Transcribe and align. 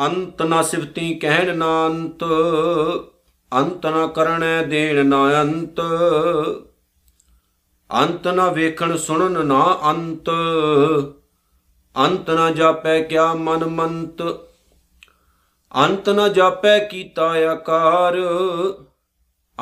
ਅੰਤ 0.00 0.42
ਨਾ 0.42 0.62
ਸਿਫਤੀ 0.62 1.14
ਕਹਿਣ 1.14 1.56
ਨਾ 1.56 1.86
ਅੰਤ 1.86 2.24
ਅੰਤ 3.52 3.86
ਨਾ 3.86 4.06
ਕਰਣੈ 4.06 4.62
ਦੇਣ 4.62 5.06
ਨਾ 5.06 5.42
ਅੰਤ 5.42 5.80
ਅੰਤ 8.02 8.28
ਨਾ 8.28 8.50
ਵੇਖਣ 8.50 8.96
ਸੁਣਨ 8.96 9.46
ਨਾ 9.46 9.80
ਅੰਤ 9.90 10.30
ਅੰਤ 11.98 12.30
ਨਾ 12.30 12.50
ਜਾਪੈ 12.50 13.02
ਕਿਆ 13.02 13.34
ਮਨ 13.34 13.64
ਮੰਤ। 13.64 14.22
ਅੰਤ 15.76 16.08
ਨ 16.08 16.32
ਜਾਪੈ 16.32 16.78
ਕੀਤਾ 16.78 17.26
ਆਕਾਰ, 17.26 18.16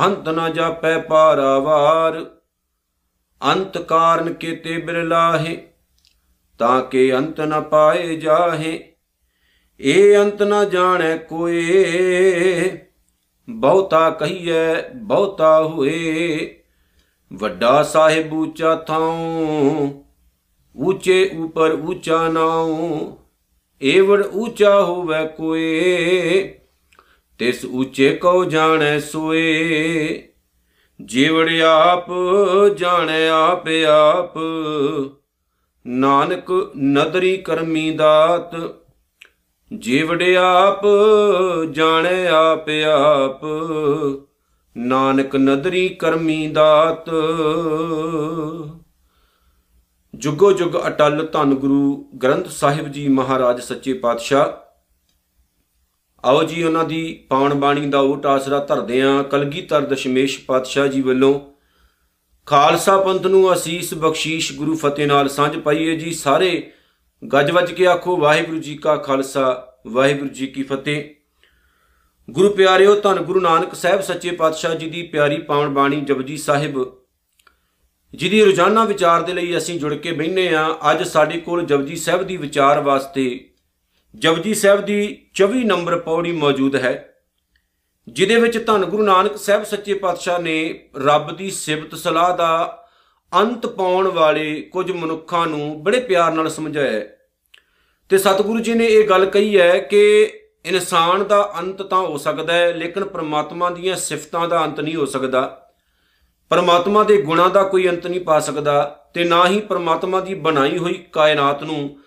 ਅੰਤ 0.04 0.28
ਨ 0.28 0.52
ਜਾਪੈ 0.52 0.98
ਪਾਰਾਵਾਰ। 0.98 2.26
ਅੰਤ 3.44 3.78
ਕਾਰਨ 3.78 4.32
ਕੀਤੇ 4.32 4.78
ਬਿਰਲਾਹੇ, 4.78 5.68
ਤਾਂ 6.58 6.82
ਕਿ 6.82 7.16
ਅੰਤ 7.16 7.40
ਨ 7.40 7.60
ਪਾਏ 7.60 8.16
ਜਾਹੇ। 8.16 8.89
ਇਹ 9.82 10.18
ਅੰਤ 10.18 10.42
ਨ 10.42 10.70
ਜਾਣੈ 10.70 11.16
ਕੋਏ। 11.16 12.78
ਬਹੁਤਾ 13.48 14.10
ਕਹੀਐ, 14.10 14.82
ਬਹੁਤਾ 14.94 15.62
ਹੋਏ। 15.62 16.54
ਵੱਡਾ 17.32 17.82
ਸਾਹਿਬ 17.82 18.32
ਉੱਚਾ 18.32 18.74
ਥਾਉ, 18.74 20.02
ਉੱਚੇ 20.76 21.30
ਉਪਰ 21.38 21.70
ਉੱਚਾ 21.70 22.28
ਨਾਉ। 22.28 23.16
ਏਵੜ 23.82 24.26
ਉੱਚਾ 24.26 24.82
ਹੋਵੇ 24.82 25.28
ਕੋਏ, 25.28 26.54
ਤਿਸ 27.38 27.64
ਉੱਚੇ 27.64 28.16
ਕਉ 28.16 28.44
ਜਾਣੈ 28.44 28.98
ਸੋਏ। 28.98 30.22
ਜੀਵੜ 31.04 31.60
ਆਪ, 31.60 32.06
ਜਾਣੈ 32.76 33.28
ਆਪ 33.28 33.64
ਆਪ। 33.88 34.38
ਨਾਨਕ 35.86 36.72
ਨਦਰੀ 36.76 37.36
ਕਰਮੀ 37.36 37.90
ਦਾਤ 37.90 38.79
ਜੀਵੜ 39.78 40.22
ਆਪ, 40.22 40.80
ਜਾਣੈ 41.70 42.26
ਆਪ 42.26 42.66
ਆਪ। 42.86 43.44
ਨਾਨਕ 44.76 45.36
ਨਦਰੀ 45.36 45.88
ਕਰਮੀ 45.88 46.48
ਦਾਤ। 46.48 47.10
ਜੁਗੋ 50.14 50.52
ਜੁਗ 50.52 50.72
ਅਟਲ 50.86 51.28
ਧੰਨ 51.32 51.54
ਗੁਰੂ 51.54 52.10
ਗ੍ਰੰਥ 52.22 52.46
ਸਾਹਿਬ 52.46 52.92
ਜੀ 52.92 53.08
ਮਹਾਰਾਜ 53.08 53.60
ਸੱਚੇ 53.60 53.92
ਪਾਤਸ਼ਾਹ। 53.92 54.46
ਆਓ 56.24 56.42
ਜੀ 56.42 56.62
ਉਹਨਾਂ 56.62 56.84
ਦੀ 56.84 57.26
ਪਾਵਨ 57.28 57.54
ਬਾਣੀ 57.54 57.86
ਦਾ 57.86 58.00
ਓਟ 58.00 58.26
ਆਸਰਾ 58.26 58.58
ਧਰਦੇ 58.58 59.02
ਆਂ 59.02 59.24
ਕਲਗੀਧਰ 59.24 59.80
ਦਸ਼ਮੇਸ਼ 59.80 60.44
ਪਾਤਸ਼ਾਹ 60.44 60.86
ਜੀ 60.86 61.00
ਵੱਲੋਂ। 61.00 61.40
ਖਾਲਸਾ 62.46 63.00
ਪੰਥ 63.00 63.26
ਨੂੰ 63.26 63.52
ਅਸੀਸ 63.52 63.94
ਬਖਸ਼ੀਸ਼ 63.94 64.52
ਗੁਰੂ 64.52 64.76
ਫਤਿਹ 64.76 65.06
ਨਾਲ 65.06 65.28
ਸਾਂਝ 65.28 65.58
ਪਾਈਏ 65.58 65.96
ਜੀ 65.96 66.10
ਸਾਰੇ 66.10 66.72
ਗੱਜ 67.22 67.50
ਵੱਜ 67.50 67.72
ਕੇ 67.72 67.86
ਆਖੋ, 67.86 68.16
ਵਾਹਿਗੁਰੂ 68.16 68.58
ਜੀ 68.58 68.76
ਕਾ 68.76 68.96
ਖਾਲਸਾ, 68.96 69.74
ਵਾਹਿਗੁਰੂ 69.86 70.28
ਜੀ 70.28 70.46
ਕੀ 70.46 70.62
ਫਤਿਹ। 70.62 71.04
ਗੁਰੂ 72.28 72.50
ਪਿਆਰਿਓ, 72.50 72.94
ਧੰਨ 73.00 73.20
ਗੁਰੂ 73.20 73.40
ਨਾਨਕ 73.40 73.74
ਸਾਹਿਬ 73.74 74.00
ਸੱਚੇ 74.00 74.30
ਪਾਤਸ਼ਾਹ 74.30 74.74
ਜੀ 74.74 74.88
ਦੀ 74.90 75.02
ਪਿਆਰੀ 75.02 75.38
ਪਾਵਨ 75.38 75.68
ਬਾਣੀ 75.68 76.00
ਜਪਜੀ 76.00 76.36
ਸਾਹਿਬ, 76.36 76.84
ਜਿਹਦੀ 78.14 78.44
ਰੋਜ਼ਾਨਾ 78.44 78.84
ਵਿਚਾਰ 78.84 79.22
ਦੇ 79.22 79.32
ਲਈ 79.32 79.56
ਅਸੀਂ 79.56 79.78
ਜੁੜ 79.80 79.94
ਕੇ 79.94 80.12
ਬੈਠਨੇ 80.12 80.48
ਆ 80.54 80.66
ਅੱਜ 80.90 81.02
ਸਾਡੇ 81.02 81.40
ਕੋਲ 81.40 81.64
ਜਪਜੀ 81.66 81.96
ਸਾਹਿਬ 81.96 82.22
ਦੀ 82.22 82.36
ਵਿਚਾਰ 82.36 82.80
ਵਾਸਤੇ 82.80 83.28
ਜਪਜੀ 84.14 84.54
ਸਾਹਿਬ 84.54 84.80
ਦੀ 84.80 85.28
24 85.34 85.64
ਨੰਬਰ 85.64 85.98
ਪੌੜੀ 85.98 86.32
ਮੌਜੂਦ 86.32 86.76
ਹੈ, 86.76 87.14
ਜਿਹਦੇ 88.08 88.36
ਵਿੱਚ 88.36 88.58
ਧੰਨ 88.66 88.84
ਗੁਰੂ 88.84 89.02
ਨਾਨਕ 89.02 89.36
ਸਾਹਿਬ 89.36 89.64
ਸੱਚੇ 89.64 89.94
ਪਾਤਸ਼ਾਹ 89.94 90.38
ਨੇ 90.38 90.88
ਰੱਬ 90.96 91.36
ਦੀ 91.36 91.50
ਸਿਫਤ 91.50 91.94
ਸਲਾਹ 91.94 92.36
ਦਾ 92.36 92.79
ਅੰਤ 93.34 93.66
ਪਾਉਣ 93.66 94.08
ਵਾਲੇ 94.08 94.60
ਕੁਝ 94.60 94.90
ਮਨੁੱਖਾਂ 94.90 95.46
ਨੂੰ 95.46 95.84
ਬੜੇ 95.84 96.00
ਪਿਆਰ 96.00 96.32
ਨਾਲ 96.32 96.50
ਸਮਝਾਇਆ 96.50 96.92
ਹੈ। 96.92 97.16
ਤੇ 98.08 98.18
ਸਤਿਗੁਰੂ 98.18 98.60
ਜੀ 98.60 98.74
ਨੇ 98.74 98.86
ਇਹ 98.86 99.08
ਗੱਲ 99.08 99.26
ਕਹੀ 99.26 99.60
ਹੈ 99.60 99.78
ਕਿ 99.78 100.32
ਇਨਸਾਨ 100.64 101.26
ਦਾ 101.26 101.52
ਅੰਤ 101.58 101.82
ਤਾਂ 101.82 101.98
ਹੋ 101.98 102.16
ਸਕਦਾ 102.16 102.52
ਹੈ, 102.52 102.72
ਲੇਕਿਨ 102.72 103.04
ਪ੍ਰਮਾਤਮਾ 103.04 103.70
ਦੀਆਂ 103.70 103.96
ਸਿਫਤਾਂ 103.96 104.48
ਦਾ 104.48 104.64
ਅੰਤ 104.64 104.80
ਨਹੀਂ 104.80 104.94
ਹੋ 104.94 105.06
ਸਕਦਾ। 105.06 105.70
ਪਰਮਾਤਮਾ 106.48 107.04
ਦੇ 107.04 107.22
ਗੁਣਾਂ 107.22 107.50
ਦਾ 107.50 107.62
ਕੋਈ 107.62 107.88
ਅੰਤ 107.88 108.06
ਨਹੀਂ 108.06 108.20
ਪਾ 108.20 108.40
ਸਕਦਾ 108.40 109.04
ਤੇ 109.14 109.24
ਨਾ 109.24 109.48
ਹੀ 109.48 109.60
ਪਰਮਾਤਮਾ 109.60 110.20
ਦੀ 110.20 110.34
ਬਣਾਈ 110.34 110.78
ਹੋਈ 110.78 110.94
ਕਾਇਨਾਤ 111.12 111.62
ਨੂੰ 111.62 111.98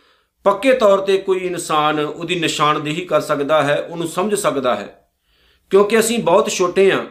ਪੱਕੇ 0.44 0.74
ਤੌਰ 0.74 0.98
ਤੇ 0.98 1.18
ਕੋਈ 1.18 1.40
ਇਨਸਾਨ 1.40 2.00
ਉਹਦੀ 2.00 2.40
ਨਿਸ਼ਾਨਦੇਹੀ 2.40 3.06
ਕਰ 3.06 3.22
ਸਕਦਾ 3.22 3.64
ਹੈ, 3.64 3.88
ਉਹਨੂੰ 3.90 4.08
ਸਮਝ 4.08 4.36
ਸਕਦਾ 4.36 4.76
ਹੈ। 4.76 5.10
ਕਿਉਂਕਿ 5.70 6.00
ਅਸੀਂ 6.00 6.20
ਬਹੁਤ 6.20 6.50
ਛੋਟੇ 6.50 6.92
ਹਾਂ, 6.92 7.06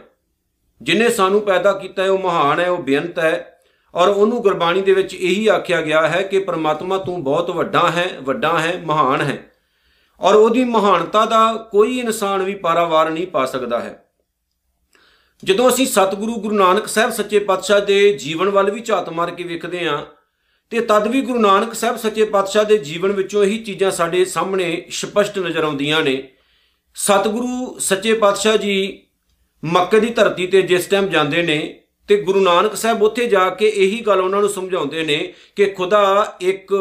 ਜਿਨੇ 0.83 1.09
ਸਾਨੂੰ 1.09 1.41
ਪੈਦਾ 1.41 1.73
ਕੀਤਾ 1.73 2.03
ਹੈ, 2.03 2.11
ਉਹ 2.11 2.19
ਮਹਾਨ 2.19 2.61
ਹੈ, 2.61 2.71
ਉਹ 2.71 2.79
ਬੇਅੰਤ 2.79 3.19
ਹੈ। 3.19 3.52
ਔਰ 3.95 4.09
ਉਹਨੂੰ 4.09 4.43
ਗੁਰਬਾਣੀ 4.43 4.83
ਦੇ 4.83 4.93
ਵਿੱਚ 4.93 5.15
ਇਹੀ 5.15 5.47
ਆਖਿਆ 5.47 5.81
ਗਿਆ 5.81 6.09
ਹੈ 6.09 6.23
ਕਿ 6.23 6.39
ਪਰਮਾਤਮਾ 6.39 6.99
ਤੂੰ 6.99 7.25
ਬਹੁਤ 7.25 7.51
ਵੱਡਾ 7.51 7.91
ਹੈ 7.91 8.11
ਵੱਡਾ 8.23 8.59
ਹੈ, 8.59 8.83
ਮਹਾਨ 8.85 9.21
ਹੈ। 9.21 9.53
ਔਰ 10.21 10.35
ਉਹਦੀ 10.35 10.65
ਮਹਾਨਤਾ 10.65 11.25
ਦਾ 11.25 11.69
ਕੋਈ 11.73 11.99
ਇਨਸਾਨ 12.01 12.43
ਵੀ 12.43 12.55
ਪਾਰਾਵਾਰ 12.55 13.11
ਨਹੀਂ 13.11 13.27
ਪਾ 13.27 13.47
ਸਕਦਾ 13.47 13.81
ਹੈ। 13.81 14.09
ਜਦੋਂ 15.45 15.69
ਅਸੀਂ 15.69 15.87
ਸਤਿਗੁਰੂ 15.87 16.35
ਗੁਰੂ 16.35 16.55
ਨਾਨਕ 16.55 16.87
ਸਾਹਿਬ 16.87 17.11
ਸੱਚੇ 17.11 17.39
ਪਾਤਸ਼ਾਹ 17.39 17.81
ਦੇ 17.81 18.13
ਜੀਵਨ 18.13 18.49
ਵੱਲ 18.49 18.71
ਵੀ 18.71 18.81
ਝਾਤ 18.81 19.09
ਮਾਰ 19.09 19.31
ਕੇ 19.31 19.43
ਵੇਖਦੇ 19.43 19.89
ਆਂ 19.89 19.99
ਤੇ 20.71 20.81
ਤਦ 20.81 21.07
ਵੀ 21.07 21.21
ਗੁਰੂ 21.21 21.39
ਨਾਨਕ 21.39 21.75
ਸਾਹਿਬ 21.75 21.97
ਸੱਚੇ 21.97 22.25
ਪਾਤਸ਼ਾਹ 22.25 22.65
ਦੇ 22.65 22.79
ਜੀਵਨ 22.79 23.13
ਵਿੱਚੋਂ 23.13 23.45
ਇਹੀ 23.45 23.59
ਚੀਜ਼ਾਂ 23.59 23.91
ਸਾਡੇ 23.91 24.25
ਸਾਹਮਣੇ 24.25 24.87
ਸਪਸ਼ਟ 24.91 25.39
ਨਜ਼ਰ 25.39 25.65
ਆਉਂਦੀਆਂ 25.65 26.03
ਨੇ। 26.03 26.29
ਸਤਿਗੁਰੂ 26.95 27.79
ਸੱਚੇ 27.79 28.15
ਪਾਤਸ਼ਾਹ 28.15 28.57
ਜੀ 28.57 29.07
ਮੱਕੇ 29.65 30.01
ਦੀ 30.01 30.07
ਧਰਤੀ 30.07 30.47
ਤੇ 30.47 30.63
ਜਿਸ 30.63 30.87
ਟਾਈਮ 30.87 31.07
ਜਾਂਦੇ 31.07 31.43
ਨੇ 31.43 31.82
ਤੇ 32.13 32.23
ਗੁਰੂ 32.23 32.41
ਨਾਨਕ 32.41 32.75
ਸਾਹਿਬ 32.75 33.03
ਉੱਥੇ 33.03 33.27
ਜਾ 33.27 33.51
ਕੇ 33.51 33.69
ਇਹੀ 33.69 34.01
ਗੱਲ 34.01 34.21
ਉਹਨਾਂ 34.21 34.41
ਨੂੰ 34.41 34.49
ਸਮਝਾਉਂਦੇ 34.49 35.03
ਨੇ 35.03 35.35
ਕਿ 35.57 35.67
ਖੁਦਾ 35.67 36.37
ਇੱਕ 36.41 36.75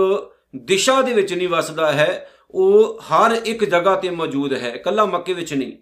ਦਿਸ਼ਾ 0.55 1.01
ਦੇ 1.01 1.13
ਵਿੱਚ 1.13 1.33
ਨਹੀਂ 1.33 1.47
ਵਸਦਾ 1.47 1.91
ਹੈ, 1.91 2.29
ਉਹ 2.51 3.01
ਹਰ 3.01 3.41
ਇੱਕ 3.45 3.65
ਜਗ੍ਹਾ 3.65 3.95
ਤੇ 3.95 4.09
ਮੌਜੂਦ 4.09 4.53
ਹੈ, 4.53 4.69
ਇਕੱਲਾ 4.69 5.05
ਮੱਕੇ 5.05 5.33
ਵਿੱਚ 5.33 5.53
ਨਹੀਂ। 5.53 5.73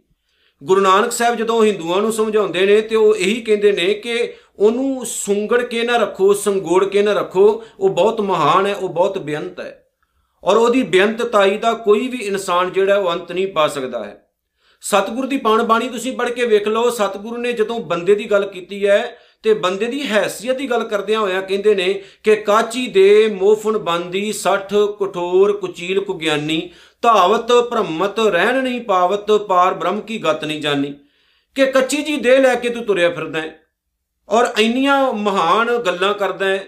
ਗੁਰੂ 0.63 0.81
ਨਾਨਕ 0.81 1.11
ਸਾਹਿਬ 1.11 1.35
ਜਦੋਂ 1.35 1.65
ਹਿੰਦੂਆਂ 1.65 2.01
ਨੂੰ 2.01 2.13
ਸਮਝਾਉਂਦੇ 2.13 2.65
ਨੇ 2.65 2.81
ਤੇ 2.81 2.95
ਉਹ 2.95 3.15
ਇਹੀ 3.15 3.41
ਕਹਿੰਦੇ 3.41 3.71
ਨੇ 3.71 3.93
ਕਿ 3.93 4.33
ਉਹਨੂੰ 4.59 5.05
ਸੁੰਗੜ 5.05 5.61
ਕੇ 5.61 5.83
ਨਾ 5.83 5.97
ਰੱਖੋ, 5.97 6.33
ਸੰਗੋੜ 6.33 6.85
ਕੇ 6.85 7.01
ਨਾ 7.01 7.13
ਰੱਖੋ, 7.13 7.63
ਉਹ 7.79 7.89
ਬਹੁਤ 7.89 8.21
ਮਹਾਨ 8.21 8.65
ਹੈ, 8.65 8.75
ਉਹ 8.75 8.89
ਬਹੁਤ 8.89 9.17
ਬੇਅੰਤ 9.17 9.59
ਹੈ। 9.59 9.85
ਔਰ 10.43 10.57
ਉਹਦੀ 10.57 10.83
ਬੇਅੰਤਤਾਈ 10.83 11.57
ਦਾ 11.57 11.73
ਕੋਈ 11.73 12.07
ਵੀ 12.07 12.17
ਇਨਸਾਨ 12.17 12.71
ਜਿਹੜਾ 12.71 12.97
ਉਹ 12.97 13.11
ਅੰਤ 13.11 13.31
ਨਹੀਂ 13.31 13.47
ਪਾ 13.47 13.67
ਸਕਦਾ 13.67 14.03
ਹੈ। 14.03 14.25
ਸਤਿਗੁਰੂ 14.81 15.27
ਦੀ 15.27 15.37
ਬਾਣੀ 15.37 15.63
ਬਾਣੀ 15.63 15.89
ਤੁਸੀਂ 15.89 16.17
ਪੜ੍ਹ 16.17 16.29
ਕੇ 16.29 16.45
ਵੇਖ 16.45 16.67
ਲਓ, 16.67 16.89
ਸਤਿਗੁਰੂ 16.89 17.37
ਨੇ 17.37 17.53
ਜਦੋਂ 17.53 17.79
ਬੰਦੇ 17.79 18.15
ਦੀ 18.15 18.31
ਗੱਲ 18.31 18.47
ਕੀਤੀ 18.47 18.87
ਹੈ 18.87 19.17
ਤੇ 19.43 19.53
ਬੰਦੇ 19.53 19.85
ਦੀ 19.85 20.01
ਹੈਸੀਅਤ 20.07 20.57
ਦੀ 20.57 20.69
ਗੱਲ 20.69 20.83
ਕਰਦਿਆਂ 20.83 21.19
ਹੋਇਆਂ 21.19 21.41
ਕਹਿੰਦੇ 21.41 21.75
ਨੇ 21.75 21.93
ਕਿ 22.23 22.35
ਕਾਚੀ 22.35 22.87
ਦੇ 22.87 23.27
ਮੋਫਨ 23.33 23.77
ਬੰਦੀ 23.79 24.23
60 24.33 24.85
ਕਠੋਰ 24.99 25.55
ਕੁਚੀਲ 25.57 25.99
ਕੁਗਿਆਨੀ, 25.99 26.59
ਧਾਵਤ 27.01 27.51
ਭ੍ਰਮਤ 27.69 28.19
ਰਹਿਣ 28.19 28.61
ਨਹੀਂ 28.63 28.81
ਪਾਵਤ, 28.81 29.31
ਪਾਰ 29.31 29.73
ਬ੍ਰਹਮ 29.73 30.01
ਕੀ 30.01 30.17
ਗਤ 30.23 30.43
ਨਹੀਂ 30.45 30.61
ਜਾਣੀ 30.61 30.93
ਕਿ 31.55 31.65
ਕੱਚੀ 31.65 32.01
ਜੀ 32.03 32.17
ਦੇ 32.17 32.37
ਲੈ 32.37 32.55
ਕੇ 32.55 32.69
ਤੂੰ 32.69 32.83
ਤੁਰਿਆ 32.85 33.09
ਫਿਰਦਾ 33.09 33.41
ਹੈ 33.41 33.55
ਔਰ 34.29 34.47
ਇੰਨੀਆਂ 34.59 35.13
ਮਹਾਨ 35.13 35.77
ਗੱਲਾਂ 35.77 36.13
ਕਰਦਾ 36.13 36.45
ਹੈ, 36.45 36.63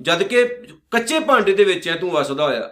ਜਦ 0.00 0.22
ਕਿ 0.22 0.44
ਕੱਚੇ 0.90 1.18
ਭਾਂਡੇ 1.20 1.52
ਦੇ 1.52 1.64
ਵਿੱਚ 1.64 1.88
ਹੈ 1.88 1.94
ਤੂੰ 1.96 2.10
ਵਸਦਾ 2.10 2.44
ਹੋਇਆ। 2.44 2.68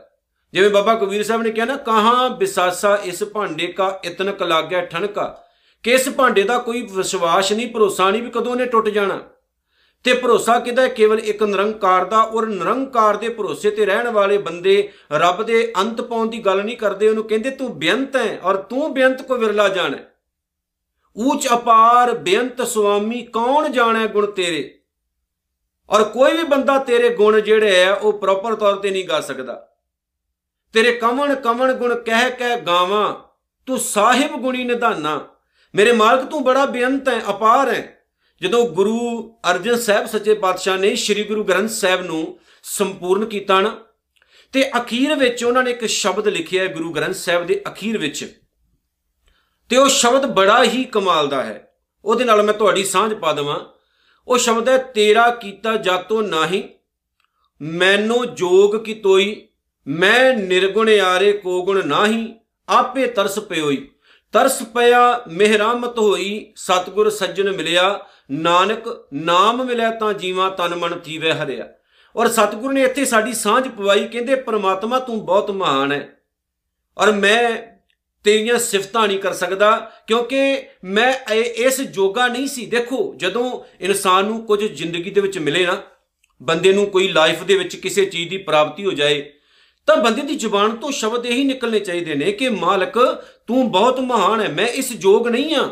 ਜਿਵੇਂ 0.54 0.70
ਬਾਬਾ 0.70 0.94
ਕਬੀਰ 0.94 1.22
ਸਾਹਿਬ 1.22 1.42
ਨੇ 1.42 1.50
ਕਿਹਾ 1.50 1.66
ਨਾ, 1.66 1.76
ਕਹਾਂ 1.76 2.30
ਬਿਸਾਸਾ 2.30 2.98
ਇਸ 3.04 3.22
ਭਾਂਡੇ 3.24 3.66
ਕਾ 3.66 4.00
ਇਤਨਕ 4.04 4.42
ਲਾਗਿਆ 4.42 4.84
ਠਣਕਾ। 4.84 5.43
ਕਿ 5.84 5.90
ਇਸ 5.90 6.08
ਭਾਂਡੇ 6.08 6.42
ਦਾ 6.42 6.58
ਕੋਈ 6.58 6.82
ਵਿਸ਼ਵਾਸ 6.82 7.52
ਨਹੀਂ, 7.52 7.72
ਭਰੋਸਾ 7.72 8.10
ਨਹੀਂ 8.10 8.22
ਵੀ 8.22 8.30
ਕਦੋਂ 8.30 8.56
ਨੇ 8.56 8.66
ਟੁੱਟ 8.66 8.88
ਜਾਣਾ? 8.88 9.20
ਤੇ 10.04 10.14
ਭਰੋਸਾ 10.14 10.58
ਕਿਦਾ 10.58 10.88
ਕੇਵਲ 10.88 11.18
ਇੱਕ 11.18 11.42
ਨਿਰੰਕਾਰ 11.42 12.04
ਦਾ, 12.04 12.22
ਔਰ 12.22 12.46
ਨਿਰੰਕਾਰ 12.46 13.16
ਦੇ 13.16 13.28
ਭਰੋਸੇ 13.28 13.70
ਤੇ 13.70 13.86
ਰਹਿਣ 13.86 14.08
ਵਾਲੇ 14.08 14.38
ਬੰਦੇ 14.38 14.92
ਰੱਬ 15.12 15.42
ਦੇ 15.42 15.72
ਅੰਤ 15.80 16.00
ਪਾਉਣ 16.00 16.26
ਦੀ 16.26 16.38
ਗੱਲ 16.38 16.64
ਨਹੀਂ 16.64 16.76
ਕਰਦੇ, 16.76 17.08
ਉਹਨੂੰ 17.08 17.24
ਕਹਿੰਦੇ 17.24 17.50
ਤੂੰ 17.50 17.78
ਬੇਅੰਤ 17.78 18.16
ਹੈ, 18.16 18.40
ਔਰ 18.42 18.56
ਤੂੰ 18.56 18.94
ਬੇਅੰਤ 18.94 19.22
ਕੋ 19.22 19.36
ਵਿਰਲਾ 19.36 19.68
ਜਾਣਾ। 19.68 19.98
ਊਚ 21.18 21.48
ਅਪਾਰ 21.54 22.12
ਬੇਅੰਤ 22.12 22.62
ਸੁਆਮੀ, 22.62 23.22
ਕੌਣ 23.22 23.68
ਜਾਣੇ 23.68 24.06
ਗੁਣ 24.08 24.26
ਤੇਰੇ? 24.26 24.78
ਔਰ 25.90 26.04
ਕੋਈ 26.04 26.32
ਵੀ 26.32 26.42
ਬੰਦਾ 26.42 26.78
ਤੇਰੇ 26.78 27.08
ਗੁਣ 27.08 27.40
ਜਿਹੜੇ 27.40 27.84
ਆ 27.84 27.94
ਉਹ 27.94 28.12
ਪ੍ਰੋਪਰ 28.12 28.54
ਤੌਰ 28.54 28.76
ਤੇ 28.76 28.90
ਨਹੀਂ 28.90 29.08
ਗਾ 29.08 29.20
ਸਕਦਾ। 29.20 29.68
ਤੇਰੇ 30.72 30.92
ਕਵਣ 30.92 31.34
ਕਵਣ 31.34 31.72
ਗੁਣ 31.72 31.94
ਕਹਿ 31.94 32.30
ਕਹਿ 32.30 32.60
ਗਾਵਾਂ, 32.60 33.14
ਤੂੰ 33.66 33.78
ਸਾਹਿਬ 33.78 34.36
ਗੁਣੀ 34.36 34.64
ਨਿਧਾਨਾ। 34.64 35.28
ਮੇਰੇ 35.74 35.92
ਮਾਲਕ, 35.92 36.24
ਤੂੰ 36.24 36.44
ਬੜਾ 36.44 36.66
ਬੇਅੰਤ 36.66 37.08
ਹੈ, 37.08 37.20
ਅਪਾਰ 37.30 37.68
ਹੈ। 37.68 38.04
ਜਦੋਂ 38.42 38.68
ਗੁਰੂ 38.68 39.30
ਅਰਜਨ 39.50 39.76
ਸਾਹਿਬ 39.76 40.06
ਸੱਚੇ 40.06 40.34
ਪਾਤਸ਼ਾਹ 40.34 40.78
ਨੇ 40.78 40.94
ਸ੍ਰੀ 40.94 41.24
ਗੁਰੂ 41.24 41.44
ਗ੍ਰੰਥ 41.44 41.70
ਸਾਹਿਬ 41.70 42.02
ਨੂੰ 42.02 42.38
ਸੰਪੂਰਨ 42.62 43.24
ਕੀਤਾ 43.24 43.60
ਨਾ, 43.60 43.80
ਤੇ 44.52 44.70
ਅਖੀਰ 44.78 45.14
ਵਿੱਚ 45.14 45.44
ਉਹਨਾਂ 45.44 45.62
ਨੇ 45.62 45.70
ਇੱਕ 45.70 45.86
ਸ਼ਬਦ 45.86 46.28
ਲਿਖਿਆ 46.28 46.62
ਹੈ 46.62 46.68
ਗੁਰੂ 46.68 46.92
ਗ੍ਰੰਥ 46.92 47.14
ਸਾਹਿਬ 47.14 47.46
ਦੇ 47.46 47.62
ਅਖੀਰ 47.68 47.98
ਵਿੱਚ। 47.98 48.42
ਤੇ 49.70 49.76
ਉਹ 49.76 49.88
ਸ਼ਬਦ 49.88 50.26
ਬੜਾ 50.26 50.64
ਹੀ 50.64 50.84
ਕਮਾਲ 50.84 51.28
ਦਾ 51.28 51.42
ਹੈ। 51.42 51.74
ਉਹਦੇ 52.04 52.24
ਨਾਲ 52.24 52.42
ਮੈਂ 52.42 52.54
ਤੁਹਾਡੀ 52.54 52.84
ਸਾਂਝ 52.84 53.14
ਪਾ 53.14 53.32
ਦਵਾਂ। 53.32 53.60
ਉਹ 54.28 54.38
ਸ਼ਬਦ 54.38 54.68
ਹੈ, 54.68 54.76
ਤੇਰਾ 54.76 55.30
ਕੀਤਾ 55.30 55.76
ਜਾਤੋ 55.76 56.22
ਨਾਹੀ, 56.22 56.68
ਮੈਨੂੰ 57.62 58.34
ਜੋਗ 58.34 58.84
ਕੀ 58.84 58.94
ਤੋਈ, 58.94 59.48
ਮੈਂ 59.86 60.36
ਨਿਰਗੁਣ 60.36 60.90
ਯਾਰੇ 60.90 61.32
ਕੋ 61.32 61.64
ਗੁਣ 61.64 61.86
ਨਾਹੀ, 61.86 62.34
ਆਪੇ 62.68 63.06
ਤਰਸ 63.06 63.38
ਪਿਓਈ। 63.38 63.90
ਤਰਸ 64.34 64.62
ਪਿਆ, 64.62 65.22
ਮਿਹਰਾਮਤ 65.28 65.98
ਹੋਈ, 65.98 66.52
ਸਤਗੁਰ 66.56 67.10
ਸੱਜਣ 67.10 67.52
ਮਿਲਿਆ, 67.52 68.00
ਨਾਨਕ 68.30 69.06
ਨਾਮ 69.14 69.64
ਮਿਲਿਆ 69.64 69.90
ਤਾਂ 69.90 70.12
ਜੀਵਾ 70.12 70.50
ਤਨ 70.50 70.74
ਮਨ 70.74 70.98
ਥੀਵੇ 70.98 71.32
ਹਰਿਆ। 71.32 71.68
ਔਰ 72.16 72.28
ਸਤਗੁਰ 72.28 72.72
ਨੇ 72.72 72.82
ਇੱਥੇ 72.82 73.04
ਸਾਡੀ 73.04 73.32
ਸਾਂਝ 73.32 73.68
ਪਵਾਈ, 73.68 74.08
ਕਹਿੰਦੇ 74.08 74.34
ਪ੍ਰਮਾਤਮਾ 74.34 74.98
ਤੂੰ 74.98 75.26
ਬਹੁਤ 75.26 75.50
ਮਹਾਨ 75.50 75.92
ਹੈ। 75.92 76.08
ਔਰ 76.98 77.12
ਮੈਂ 77.12 77.56
ਤੇਰੀਆਂ 78.24 78.58
ਸਿਫਤਾਂ 78.58 79.08
ਨਹੀਂ 79.08 79.18
ਕਰ 79.18 79.32
ਸਕਦਾ, 79.32 79.92
ਕਿਉਂਕਿ 80.06 80.62
ਮੈਂ 80.84 81.34
ਇਹ- 81.34 81.44
ਇਸ 81.44 81.80
ਜੋਗਾ 81.80 82.28
ਨਹੀਂ 82.28 82.46
ਸੀ। 82.46 82.66
ਦੇਖੋ, 82.66 83.14
ਜਦੋਂ 83.16 83.60
ਇਨਸਾਨ 83.80 84.24
ਨੂੰ 84.24 84.46
ਕੁਝ 84.46 84.64
ਜ਼ਿੰਦਗੀ 84.64 85.10
ਦੇ 85.10 85.20
ਵਿੱਚ 85.20 85.38
ਮਿਲੇ 85.38 85.66
ਨਾ, 85.66 85.82
ਬੰਦੇ 86.42 86.72
ਨੂੰ 86.72 86.86
ਕੋਈ 86.86 87.08
ਲਾਈਫ 87.08 87.42
ਦੇ 87.42 87.58
ਵਿੱਚ 87.58 87.76
ਕਿਸੇ 87.76 88.04
ਚੀਜ਼ 88.04 88.30
ਦੀ 88.30 88.38
ਪ੍ਰਾਪਤੀ 88.38 88.86
ਹੋ 88.86 88.90
ਜਾਏ 88.90 89.33
ਤਾਂ 89.86 89.96
ਬੰਦੇ 89.96 90.22
ਦੀ 90.22 90.36
ਜ਼ੁਬਾਨ 90.36 90.76
ਤੋਂ 90.76 90.90
ਸ਼ਬਦ 90.90 91.26
ਇਹੀ 91.26 91.44
ਨਿਕਲਣੇ 91.44 91.80
ਚਾਹੀਦੇ 91.80 92.14
ਨੇ 92.14 92.32
ਕਿ, 92.32 92.48
ਮਾਲਕ, 92.48 93.24
ਤੂੰ 93.46 93.72
ਬਹੁਤ 93.72 94.00
ਮਹਾਨ 94.00 94.40
ਹੈ, 94.40 94.48
ਮੈਂ 94.48 94.66
ਇਸ 94.66 94.92
ਯੋਗ 95.00 95.28
ਨਹੀਂ 95.28 95.54
ਆ 95.54 95.70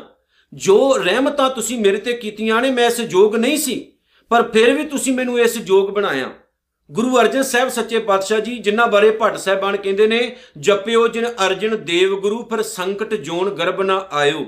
ਜੋ 0.54 0.96
ਰਹਿਮਤਾਂ 0.96 1.50
ਤੁਸੀਂ 1.50 1.78
ਮੇਰੇ 1.78 1.96
ਤੇ 1.96 2.12
ਕੀਤੀਆਂ 2.12 2.62
ਨੇ, 2.62 2.70
ਮੈਂ 2.70 2.86
ਇਸ 2.86 3.00
ਯੋਗ 3.00 3.36
ਨਹੀਂ 3.36 3.56
ਸੀ। 3.56 3.92
ਪਰ 4.30 4.42
ਫਿਰ 4.42 4.74
ਵੀ 4.74 4.84
ਤੁਸੀਂ 4.84 5.12
ਮੈਨੂੰ 5.12 5.40
ਇਸ 5.40 5.58
ਯੋਗ 5.66 5.90
ਬਣਾਇਆ। 5.90 6.30
ਗੁਰੂ 6.90 7.20
ਅਰਜਨ 7.20 7.42
ਸਾਹਿਬ 7.42 7.68
ਸੱਚੇ 7.68 7.98
ਪਾਤਸ਼ਾਹ 7.98 8.40
ਜੀ, 8.40 8.58
ਜਿਨ੍ਹਾਂ 8.58 8.86
ਬਾਰੇ 8.86 9.10
ਭੱਟ 9.10 9.36
ਸਾਹਿਬਾਨ 9.36 9.76
ਕਹਿੰਦੇ 9.76 10.06
ਨੇ, 10.06 10.36
ਜਪਿਓ 10.58 11.08
ਜਿਨ 11.08 11.26
ਅਰਜਨ 11.46 11.84
ਦੇਵ 11.84 12.20
ਗੁਰੂ, 12.20 12.42
ਫਿਰ 12.42 12.62
ਸੰਕਟ 12.62 13.14
ਜੋਨ 13.14 13.50
ਗਰਭ 13.50 13.82
ਨਾ 13.82 14.08
ਆਇਓ। 14.12 14.46